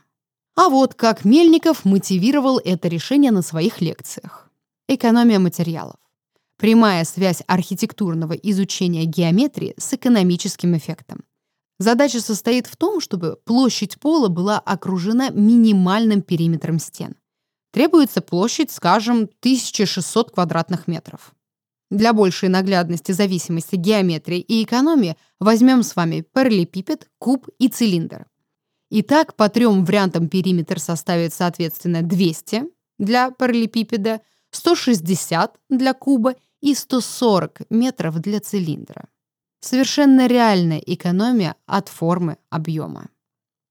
А 0.62 0.68
вот 0.68 0.94
как 0.94 1.24
Мельников 1.24 1.86
мотивировал 1.86 2.60
это 2.62 2.90
решение 2.90 3.32
на 3.32 3.42
своих 3.42 3.80
лекциях. 3.80 4.52
Экономия 4.90 5.40
материалов. 5.40 5.96
Прямая 6.58 7.06
связь 7.06 7.42
архитектурного 7.48 8.34
изучения 8.34 9.06
геометрии 9.06 9.74
с 9.78 9.94
экономическим 9.94 10.76
эффектом. 10.76 11.24
Задача 11.78 12.20
состоит 12.20 12.68
в 12.68 12.76
том, 12.76 13.00
чтобы 13.00 13.38
площадь 13.46 14.02
пола 14.02 14.28
была 14.28 14.60
окружена 14.60 15.30
минимальным 15.30 16.22
периметром 16.22 16.80
стен. 16.80 17.16
Требуется 17.72 18.20
площадь, 18.20 18.70
скажем, 18.70 19.30
1600 19.40 20.32
квадратных 20.32 20.88
метров. 20.90 21.34
Для 21.90 22.12
большей 22.12 22.50
наглядности 22.50 23.14
зависимости 23.14 23.78
геометрии 23.78 24.42
и 24.42 24.66
экономии 24.66 25.16
возьмем 25.40 25.84
с 25.84 25.96
вами 25.96 26.20
параллелепипед, 26.20 27.08
куб 27.18 27.48
и 27.60 27.70
цилиндр. 27.70 28.26
Итак, 28.92 29.36
по 29.36 29.50
трем 29.50 29.86
вариантам 29.86 30.28
периметр 30.30 30.80
составит, 30.80 31.34
соответственно, 31.34 32.02
200 32.02 32.64
для 32.98 33.30
параллелепипеда, 33.30 34.22
160 34.52 35.56
для 35.70 35.94
куба 35.94 36.36
и 36.62 36.74
140 36.74 37.62
метров 37.70 38.20
для 38.20 38.40
цилиндра. 38.40 39.08
Совершенно 39.62 40.28
реальная 40.28 40.80
экономия 40.80 41.56
от 41.68 41.90
формы 41.90 42.38
объема. 42.50 43.10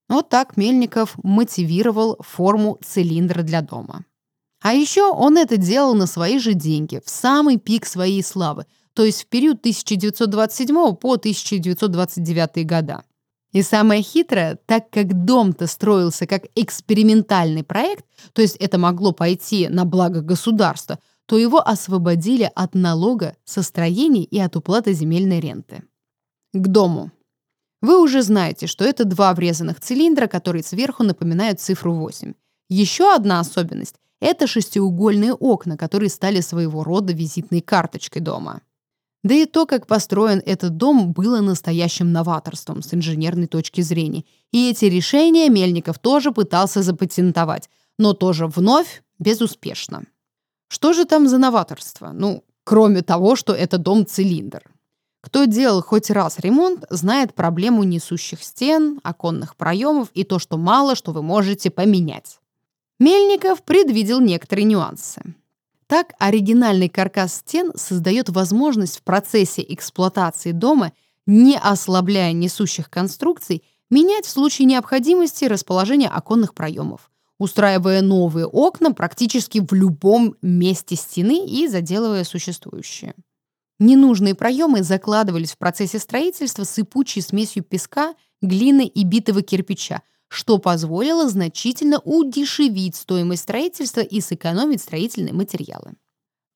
Вот 0.08 0.28
так 0.28 0.56
Мельников 0.56 1.16
мотивировал 1.22 2.16
форму 2.20 2.78
цилиндра 2.82 3.42
для 3.42 3.60
дома. 3.60 4.04
А 4.60 4.72
еще 4.72 5.10
он 5.10 5.36
это 5.36 5.56
делал 5.56 5.94
на 5.94 6.06
свои 6.06 6.38
же 6.38 6.54
деньги, 6.54 7.00
в 7.04 7.10
самый 7.10 7.58
пик 7.58 7.86
своей 7.86 8.22
славы, 8.22 8.66
то 8.92 9.04
есть 9.04 9.22
в 9.22 9.26
период 9.26 9.58
1927 9.60 10.96
по 10.96 11.14
1929 11.14 12.66
года. 12.66 13.04
И 13.52 13.62
самое 13.62 14.02
хитрое, 14.02 14.58
так 14.66 14.90
как 14.90 15.24
дом-то 15.24 15.66
строился 15.66 16.26
как 16.26 16.44
экспериментальный 16.54 17.64
проект, 17.64 18.04
то 18.32 18.42
есть 18.42 18.56
это 18.56 18.78
могло 18.78 19.12
пойти 19.12 19.68
на 19.68 19.84
благо 19.84 20.20
государства, 20.20 20.98
то 21.26 21.38
его 21.38 21.66
освободили 21.66 22.50
от 22.54 22.74
налога 22.74 23.36
со 23.44 23.62
строений 23.62 24.22
и 24.22 24.38
от 24.38 24.56
уплаты 24.56 24.92
земельной 24.92 25.40
ренты. 25.40 25.82
К 26.52 26.66
дому. 26.66 27.10
Вы 27.80 28.02
уже 28.02 28.22
знаете, 28.22 28.66
что 28.66 28.84
это 28.84 29.04
два 29.04 29.32
врезанных 29.34 29.80
цилиндра, 29.80 30.26
которые 30.26 30.62
сверху 30.62 31.02
напоминают 31.02 31.60
цифру 31.60 31.94
8. 31.94 32.34
Еще 32.68 33.14
одна 33.14 33.40
особенность– 33.40 33.96
это 34.20 34.46
шестиугольные 34.46 35.32
окна, 35.32 35.76
которые 35.76 36.10
стали 36.10 36.40
своего 36.40 36.82
рода 36.82 37.12
визитной 37.12 37.60
карточкой 37.60 38.20
дома. 38.20 38.62
Да 39.24 39.34
и 39.34 39.46
то, 39.46 39.66
как 39.66 39.86
построен 39.86 40.42
этот 40.46 40.76
дом, 40.76 41.12
было 41.12 41.40
настоящим 41.40 42.12
новаторством 42.12 42.82
с 42.82 42.94
инженерной 42.94 43.46
точки 43.46 43.80
зрения. 43.80 44.24
И 44.52 44.70
эти 44.70 44.84
решения 44.84 45.48
Мельников 45.48 45.98
тоже 45.98 46.30
пытался 46.30 46.82
запатентовать, 46.82 47.68
но 47.98 48.12
тоже 48.12 48.46
вновь 48.46 49.02
безуспешно. 49.18 50.04
Что 50.68 50.92
же 50.92 51.04
там 51.04 51.26
за 51.26 51.38
новаторство? 51.38 52.12
Ну, 52.12 52.44
кроме 52.64 53.02
того, 53.02 53.34
что 53.34 53.54
это 53.54 53.78
дом-цилиндр. 53.78 54.62
Кто 55.20 55.46
делал 55.46 55.82
хоть 55.82 56.10
раз 56.10 56.38
ремонт, 56.38 56.84
знает 56.90 57.34
проблему 57.34 57.82
несущих 57.82 58.42
стен, 58.42 59.00
оконных 59.02 59.56
проемов 59.56 60.10
и 60.14 60.22
то, 60.22 60.38
что 60.38 60.56
мало 60.56 60.94
что 60.94 61.12
вы 61.12 61.22
можете 61.22 61.70
поменять. 61.70 62.38
Мельников 63.00 63.62
предвидел 63.62 64.20
некоторые 64.20 64.64
нюансы. 64.64 65.22
Так, 65.88 66.12
оригинальный 66.18 66.90
каркас 66.90 67.36
стен 67.36 67.72
создает 67.74 68.28
возможность 68.28 68.98
в 68.98 69.02
процессе 69.02 69.64
эксплуатации 69.66 70.52
дома, 70.52 70.92
не 71.24 71.56
ослабляя 71.56 72.32
несущих 72.32 72.90
конструкций, 72.90 73.64
менять 73.88 74.26
в 74.26 74.30
случае 74.30 74.66
необходимости 74.66 75.46
расположение 75.46 76.10
оконных 76.10 76.52
проемов, 76.52 77.10
устраивая 77.38 78.02
новые 78.02 78.46
окна 78.46 78.92
практически 78.92 79.64
в 79.66 79.72
любом 79.72 80.36
месте 80.42 80.94
стены 80.94 81.46
и 81.46 81.66
заделывая 81.68 82.24
существующие. 82.24 83.14
Ненужные 83.78 84.34
проемы 84.34 84.82
закладывались 84.82 85.52
в 85.52 85.58
процессе 85.58 85.98
строительства 85.98 86.64
сыпучей 86.64 87.22
смесью 87.22 87.64
песка, 87.64 88.14
глины 88.42 88.86
и 88.86 89.04
битого 89.04 89.40
кирпича– 89.40 90.02
что 90.28 90.58
позволило 90.58 91.28
значительно 91.28 91.98
удешевить 92.00 92.96
стоимость 92.96 93.42
строительства 93.42 94.00
и 94.00 94.20
сэкономить 94.20 94.82
строительные 94.82 95.32
материалы. 95.32 95.94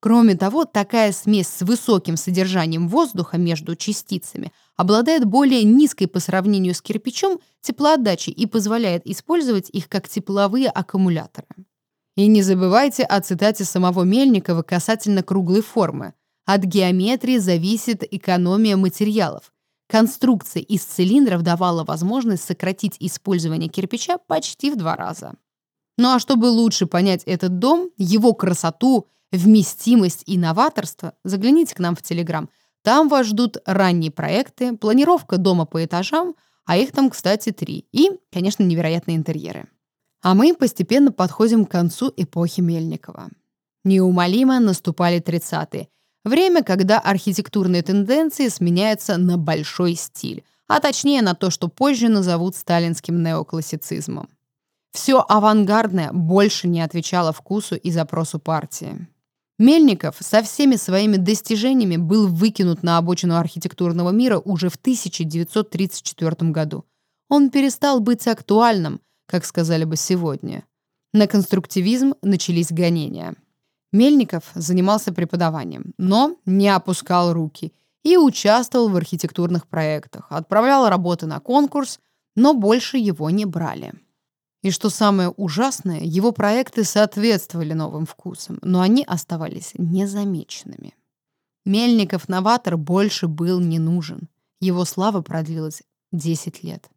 Кроме 0.00 0.34
того, 0.34 0.64
такая 0.64 1.12
смесь 1.12 1.46
с 1.46 1.62
высоким 1.62 2.16
содержанием 2.16 2.88
воздуха 2.88 3.38
между 3.38 3.76
частицами 3.76 4.52
обладает 4.76 5.24
более 5.24 5.62
низкой 5.62 6.06
по 6.06 6.18
сравнению 6.18 6.74
с 6.74 6.82
кирпичом 6.82 7.38
теплоотдачей 7.60 8.32
и 8.32 8.46
позволяет 8.46 9.06
использовать 9.06 9.70
их 9.70 9.88
как 9.88 10.08
тепловые 10.08 10.70
аккумуляторы. 10.70 11.46
И 12.16 12.26
не 12.26 12.42
забывайте 12.42 13.04
о 13.04 13.20
цитате 13.20 13.64
самого 13.64 14.02
Мельникова 14.02 14.62
касательно 14.62 15.22
круглой 15.22 15.62
формы. 15.62 16.14
От 16.44 16.64
геометрии 16.64 17.38
зависит 17.38 18.02
экономия 18.12 18.76
материалов. 18.76 19.52
Конструкция 19.92 20.62
из 20.62 20.84
цилиндров 20.84 21.42
давала 21.42 21.84
возможность 21.84 22.44
сократить 22.44 22.96
использование 22.98 23.68
кирпича 23.68 24.16
почти 24.26 24.70
в 24.70 24.76
два 24.76 24.96
раза. 24.96 25.34
Ну 25.98 26.14
а 26.14 26.18
чтобы 26.18 26.46
лучше 26.46 26.86
понять 26.86 27.22
этот 27.26 27.58
дом, 27.58 27.90
его 27.98 28.32
красоту, 28.32 29.06
вместимость 29.32 30.22
и 30.24 30.38
новаторство, 30.38 31.12
загляните 31.24 31.74
к 31.74 31.78
нам 31.78 31.94
в 31.94 32.00
Телеграм. 32.00 32.48
Там 32.82 33.10
вас 33.10 33.26
ждут 33.26 33.58
ранние 33.66 34.10
проекты, 34.10 34.74
планировка 34.78 35.36
дома 35.36 35.66
по 35.66 35.84
этажам, 35.84 36.36
а 36.64 36.78
их 36.78 36.92
там, 36.92 37.10
кстати, 37.10 37.52
три. 37.52 37.86
И, 37.92 38.12
конечно, 38.32 38.62
невероятные 38.62 39.18
интерьеры. 39.18 39.68
А 40.22 40.32
мы 40.34 40.54
постепенно 40.54 41.12
подходим 41.12 41.66
к 41.66 41.70
концу 41.70 42.10
эпохи 42.16 42.62
Мельникова. 42.62 43.28
Неумолимо 43.84 44.58
наступали 44.58 45.20
30-е. 45.20 45.88
Время, 46.24 46.62
когда 46.62 46.98
архитектурные 47.00 47.82
тенденции 47.82 48.48
сменяются 48.48 49.16
на 49.16 49.38
большой 49.38 49.94
стиль, 49.94 50.44
а 50.68 50.80
точнее 50.80 51.22
на 51.22 51.34
то, 51.34 51.50
что 51.50 51.68
позже 51.68 52.08
назовут 52.08 52.54
сталинским 52.54 53.22
неоклассицизмом. 53.22 54.28
Все 54.92 55.24
авангардное 55.26 56.12
больше 56.12 56.68
не 56.68 56.80
отвечало 56.80 57.32
вкусу 57.32 57.76
и 57.76 57.90
запросу 57.90 58.38
партии. 58.38 59.08
Мельников 59.58 60.16
со 60.20 60.42
всеми 60.42 60.76
своими 60.76 61.16
достижениями 61.16 61.96
был 61.96 62.28
выкинут 62.28 62.82
на 62.82 62.98
обочину 62.98 63.36
архитектурного 63.36 64.10
мира 64.10 64.38
уже 64.38 64.68
в 64.68 64.76
1934 64.76 66.50
году. 66.50 66.84
Он 67.28 67.50
перестал 67.50 68.00
быть 68.00 68.26
актуальным, 68.26 69.00
как 69.26 69.44
сказали 69.44 69.84
бы 69.84 69.96
сегодня. 69.96 70.64
На 71.12 71.26
конструктивизм 71.26 72.14
начались 72.22 72.70
гонения. 72.72 73.34
Мельников 73.92 74.50
занимался 74.54 75.12
преподаванием, 75.12 75.92
но 75.98 76.36
не 76.46 76.68
опускал 76.68 77.32
руки 77.32 77.72
и 78.02 78.16
участвовал 78.16 78.88
в 78.88 78.96
архитектурных 78.96 79.68
проектах, 79.68 80.26
отправлял 80.30 80.88
работы 80.88 81.26
на 81.26 81.40
конкурс, 81.40 82.00
но 82.34 82.54
больше 82.54 82.96
его 82.96 83.30
не 83.30 83.44
брали. 83.44 83.92
И 84.62 84.70
что 84.70 84.90
самое 84.90 85.28
ужасное, 85.30 86.00
его 86.00 86.32
проекты 86.32 86.84
соответствовали 86.84 87.72
новым 87.72 88.06
вкусам, 88.06 88.58
но 88.62 88.80
они 88.80 89.04
оставались 89.04 89.72
незамеченными. 89.76 90.94
Мельников-новатор 91.64 92.76
больше 92.76 93.28
был 93.28 93.60
не 93.60 93.78
нужен. 93.78 94.28
Его 94.60 94.84
слава 94.84 95.20
продлилась 95.20 95.82
10 96.12 96.62
лет. 96.62 96.88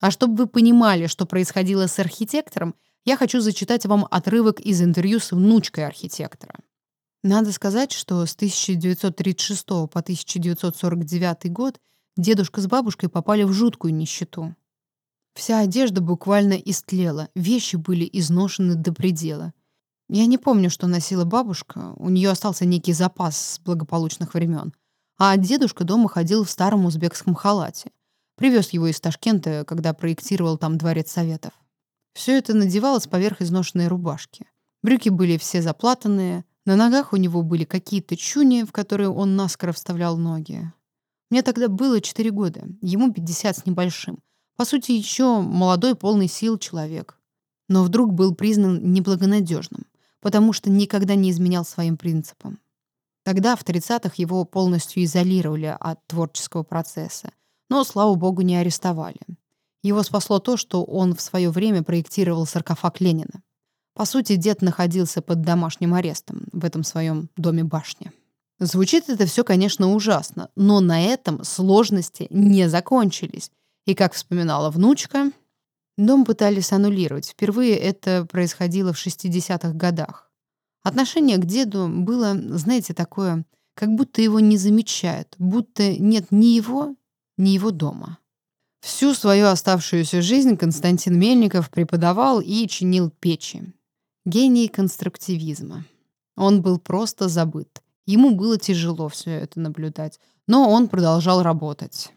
А 0.00 0.10
чтобы 0.10 0.36
вы 0.36 0.46
понимали, 0.46 1.06
что 1.06 1.26
происходило 1.26 1.86
с 1.86 1.98
архитектором, 1.98 2.74
я 3.10 3.16
хочу 3.16 3.40
зачитать 3.40 3.86
вам 3.86 4.06
отрывок 4.08 4.60
из 4.60 4.80
интервью 4.80 5.18
с 5.18 5.32
внучкой 5.32 5.84
архитектора. 5.84 6.54
Надо 7.24 7.50
сказать, 7.50 7.90
что 7.90 8.24
с 8.24 8.36
1936 8.36 9.66
по 9.66 9.98
1949 9.98 11.50
год 11.50 11.80
дедушка 12.16 12.60
с 12.60 12.68
бабушкой 12.68 13.08
попали 13.08 13.42
в 13.42 13.52
жуткую 13.52 13.94
нищету. 13.94 14.54
Вся 15.34 15.58
одежда 15.58 16.00
буквально 16.00 16.52
истлела, 16.52 17.30
вещи 17.34 17.74
были 17.74 18.08
изношены 18.12 18.76
до 18.76 18.92
предела. 18.92 19.54
Я 20.08 20.26
не 20.26 20.38
помню, 20.38 20.70
что 20.70 20.86
носила 20.86 21.24
бабушка, 21.24 21.94
у 21.96 22.10
нее 22.10 22.30
остался 22.30 22.64
некий 22.64 22.92
запас 22.92 23.54
с 23.54 23.58
благополучных 23.58 24.34
времен. 24.34 24.72
А 25.18 25.36
дедушка 25.36 25.82
дома 25.82 26.08
ходил 26.08 26.44
в 26.44 26.50
старом 26.50 26.86
узбекском 26.86 27.34
халате. 27.34 27.90
Привез 28.36 28.70
его 28.70 28.86
из 28.86 29.00
Ташкента, 29.00 29.64
когда 29.66 29.94
проектировал 29.94 30.58
там 30.58 30.78
дворец 30.78 31.10
советов. 31.10 31.52
Все 32.12 32.38
это 32.38 32.54
надевалось 32.54 33.06
поверх 33.06 33.40
изношенной 33.40 33.88
рубашки. 33.88 34.46
Брюки 34.82 35.08
были 35.08 35.36
все 35.38 35.62
заплатанные, 35.62 36.44
на 36.66 36.76
ногах 36.76 37.12
у 37.12 37.16
него 37.16 37.42
были 37.42 37.64
какие-то 37.64 38.16
чуни, 38.16 38.64
в 38.64 38.72
которые 38.72 39.08
он 39.08 39.36
наскоро 39.36 39.72
вставлял 39.72 40.16
ноги. 40.16 40.72
Мне 41.30 41.42
тогда 41.42 41.68
было 41.68 42.00
4 42.00 42.30
года, 42.30 42.62
ему 42.82 43.12
50 43.12 43.58
с 43.58 43.66
небольшим. 43.66 44.18
По 44.56 44.64
сути, 44.64 44.92
еще 44.92 45.40
молодой, 45.40 45.94
полный 45.94 46.28
сил 46.28 46.58
человек. 46.58 47.18
Но 47.68 47.84
вдруг 47.84 48.12
был 48.12 48.34
признан 48.34 48.92
неблагонадежным, 48.92 49.86
потому 50.20 50.52
что 50.52 50.70
никогда 50.70 51.14
не 51.14 51.30
изменял 51.30 51.64
своим 51.64 51.96
принципам. 51.96 52.58
Тогда, 53.22 53.54
в 53.54 53.64
30-х, 53.64 54.14
его 54.16 54.44
полностью 54.44 55.04
изолировали 55.04 55.76
от 55.78 56.04
творческого 56.06 56.62
процесса, 56.62 57.32
но, 57.68 57.84
слава 57.84 58.14
богу, 58.16 58.42
не 58.42 58.56
арестовали. 58.56 59.20
Его 59.82 60.02
спасло 60.02 60.38
то, 60.38 60.56
что 60.56 60.84
он 60.84 61.14
в 61.14 61.20
свое 61.20 61.50
время 61.50 61.82
проектировал 61.82 62.46
саркофаг 62.46 63.00
Ленина. 63.00 63.42
По 63.94 64.04
сути, 64.04 64.36
дед 64.36 64.62
находился 64.62 65.22
под 65.22 65.42
домашним 65.42 65.94
арестом 65.94 66.44
в 66.52 66.64
этом 66.64 66.84
своем 66.84 67.28
доме-башне. 67.36 68.12
Звучит 68.58 69.08
это 69.08 69.24
все, 69.24 69.42
конечно, 69.42 69.92
ужасно, 69.92 70.50
но 70.54 70.80
на 70.80 71.02
этом 71.02 71.44
сложности 71.44 72.26
не 72.30 72.68
закончились. 72.68 73.50
И, 73.86 73.94
как 73.94 74.12
вспоминала 74.12 74.70
внучка, 74.70 75.32
дом 75.96 76.26
пытались 76.26 76.72
аннулировать. 76.72 77.30
Впервые 77.30 77.76
это 77.76 78.26
происходило 78.30 78.92
в 78.92 78.98
60-х 79.04 79.72
годах. 79.72 80.30
Отношение 80.82 81.38
к 81.38 81.46
деду 81.46 81.88
было, 81.88 82.34
знаете, 82.34 82.92
такое, 82.92 83.44
как 83.74 83.90
будто 83.90 84.20
его 84.20 84.40
не 84.40 84.58
замечают, 84.58 85.34
будто 85.38 85.96
нет 85.96 86.26
ни 86.30 86.46
его, 86.46 86.94
ни 87.38 87.50
его 87.50 87.70
дома. 87.70 88.18
Всю 88.80 89.12
свою 89.14 89.46
оставшуюся 89.46 90.22
жизнь 90.22 90.56
Константин 90.56 91.18
Мельников 91.18 91.70
преподавал 91.70 92.40
и 92.40 92.66
чинил 92.66 93.10
печи. 93.10 93.62
Гений 94.24 94.68
конструктивизма. 94.68 95.84
Он 96.36 96.62
был 96.62 96.78
просто 96.78 97.28
забыт. 97.28 97.82
Ему 98.06 98.34
было 98.34 98.58
тяжело 98.58 99.08
все 99.08 99.32
это 99.32 99.60
наблюдать, 99.60 100.18
но 100.46 100.70
он 100.70 100.88
продолжал 100.88 101.42
работать. 101.42 102.10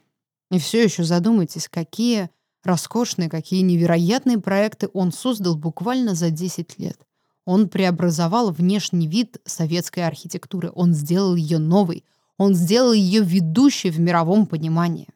И 0.51 0.59
все 0.59 0.83
еще 0.83 1.03
задумайтесь, 1.03 1.67
какие 1.67 2.29
роскошные, 2.63 3.29
какие 3.29 3.61
невероятные 3.61 4.39
проекты 4.39 4.89
он 4.93 5.11
создал 5.11 5.55
буквально 5.55 6.15
за 6.15 6.29
10 6.29 6.79
лет. 6.79 6.97
Он 7.45 7.67
преобразовал 7.67 8.51
внешний 8.51 9.07
вид 9.07 9.37
советской 9.45 10.01
архитектуры. 10.01 10.71
Он 10.73 10.93
сделал 10.93 11.35
ее 11.35 11.57
новой. 11.57 12.05
Он 12.37 12.55
сделал 12.55 12.93
ее 12.93 13.21
ведущей 13.21 13.89
в 13.89 13.99
мировом 13.99 14.45
понимании. 14.45 15.09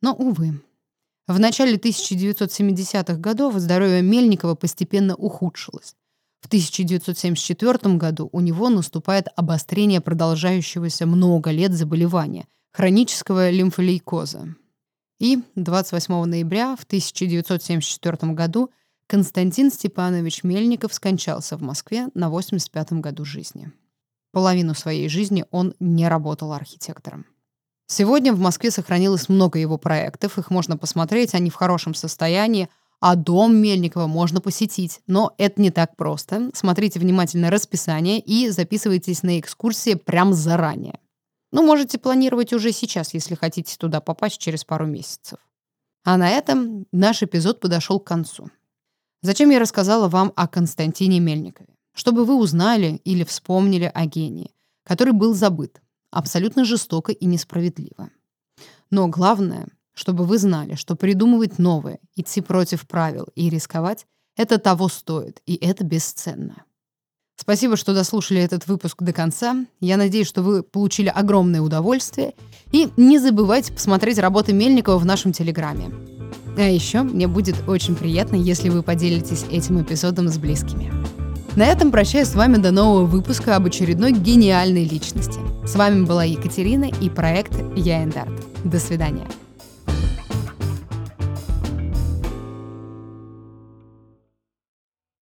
Но, 0.00 0.14
увы, 0.14 0.60
в 1.26 1.38
начале 1.38 1.76
1970-х 1.76 3.16
годов 3.16 3.54
здоровье 3.56 4.02
Мельникова 4.02 4.54
постепенно 4.54 5.14
ухудшилось. 5.14 5.94
В 6.40 6.46
1974 6.46 7.96
году 7.96 8.28
у 8.32 8.40
него 8.40 8.68
наступает 8.68 9.26
обострение 9.36 10.00
продолжающегося 10.00 11.04
много 11.06 11.50
лет 11.50 11.72
заболевания– 11.72 12.46
хронического 12.72 13.50
лимфолейкоза. 13.50 14.54
И 15.18 15.42
28 15.56 16.24
ноября 16.24 16.76
в 16.76 16.84
1974 16.84 18.32
году 18.32 18.70
Константин 19.08 19.70
Степанович 19.72 20.44
Мельников 20.44 20.94
скончался 20.94 21.56
в 21.56 21.62
Москве 21.62 22.08
на 22.14 22.30
85 22.30 22.92
году 22.94 23.24
жизни. 23.24 23.72
Половину 24.32 24.74
своей 24.74 25.08
жизни 25.08 25.44
он 25.50 25.74
не 25.80 26.06
работал 26.08 26.52
архитектором. 26.52 27.26
Сегодня 27.90 28.34
в 28.34 28.38
Москве 28.38 28.70
сохранилось 28.70 29.30
много 29.30 29.58
его 29.58 29.78
проектов, 29.78 30.38
их 30.38 30.50
можно 30.50 30.76
посмотреть, 30.76 31.34
они 31.34 31.48
в 31.48 31.54
хорошем 31.54 31.94
состоянии, 31.94 32.68
а 33.00 33.16
дом 33.16 33.56
Мельникова 33.56 34.06
можно 34.06 34.42
посетить. 34.42 35.00
Но 35.06 35.34
это 35.38 35.62
не 35.62 35.70
так 35.70 35.96
просто. 35.96 36.50
Смотрите 36.52 37.00
внимательно 37.00 37.50
расписание 37.50 38.20
и 38.20 38.50
записывайтесь 38.50 39.22
на 39.22 39.40
экскурсии 39.40 39.94
прямо 39.94 40.34
заранее. 40.34 41.00
Ну, 41.50 41.64
можете 41.64 41.98
планировать 41.98 42.52
уже 42.52 42.72
сейчас, 42.72 43.14
если 43.14 43.34
хотите 43.34 43.74
туда 43.78 44.02
попасть 44.02 44.38
через 44.38 44.64
пару 44.64 44.84
месяцев. 44.84 45.38
А 46.04 46.18
на 46.18 46.28
этом 46.28 46.86
наш 46.92 47.22
эпизод 47.22 47.58
подошел 47.58 48.00
к 48.00 48.06
концу. 48.06 48.50
Зачем 49.22 49.48
я 49.48 49.58
рассказала 49.58 50.08
вам 50.08 50.32
о 50.36 50.46
Константине 50.46 51.20
Мельникове? 51.20 51.74
Чтобы 51.94 52.26
вы 52.26 52.34
узнали 52.34 53.00
или 53.04 53.24
вспомнили 53.24 53.90
о 53.92 54.04
гении, 54.04 54.52
который 54.84 55.14
был 55.14 55.34
забыт, 55.34 55.80
абсолютно 56.10 56.64
жестоко 56.64 57.12
и 57.12 57.26
несправедливо. 57.26 58.10
Но 58.90 59.08
главное, 59.08 59.68
чтобы 59.94 60.24
вы 60.24 60.38
знали, 60.38 60.74
что 60.74 60.96
придумывать 60.96 61.58
новое, 61.58 61.98
идти 62.14 62.40
против 62.40 62.86
правил 62.86 63.28
и 63.34 63.50
рисковать— 63.50 64.06
это 64.36 64.58
того 64.58 64.88
стоит, 64.88 65.42
и 65.46 65.56
это 65.56 65.84
бесценно. 65.84 66.64
Спасибо, 67.40 67.76
что 67.76 67.94
дослушали 67.94 68.40
этот 68.40 68.66
выпуск 68.66 69.02
до 69.02 69.12
конца. 69.12 69.64
Я 69.80 69.96
надеюсь, 69.96 70.26
что 70.26 70.42
вы 70.42 70.64
получили 70.64 71.08
огромное 71.08 71.60
удовольствие. 71.60 72.34
И 72.72 72.88
не 72.96 73.18
забывайте 73.20 73.72
посмотреть 73.72 74.18
работы 74.18 74.52
Мельникова 74.52 74.98
в 74.98 75.06
нашем 75.06 75.32
Телеграме. 75.32 75.90
А 76.56 76.62
еще 76.62 77.02
мне 77.02 77.28
будет 77.28 77.68
очень 77.68 77.94
приятно, 77.94 78.34
если 78.34 78.68
вы 78.68 78.82
поделитесь 78.82 79.44
этим 79.50 79.80
эпизодом 79.80 80.28
с 80.28 80.36
близкими. 80.36 81.27
На 81.58 81.64
этом 81.64 81.90
прощаюсь 81.90 82.28
с 82.28 82.36
вами 82.36 82.58
до 82.58 82.70
нового 82.70 83.04
выпуска 83.04 83.56
об 83.56 83.66
очередной 83.66 84.12
гениальной 84.12 84.84
личности. 84.84 85.40
С 85.66 85.74
вами 85.74 86.04
была 86.04 86.22
Екатерина 86.22 86.84
и 86.84 87.10
проект 87.10 87.52
Я 87.74 88.04
Эндарт. 88.04 88.30
До 88.62 88.78
свидания. 88.78 89.26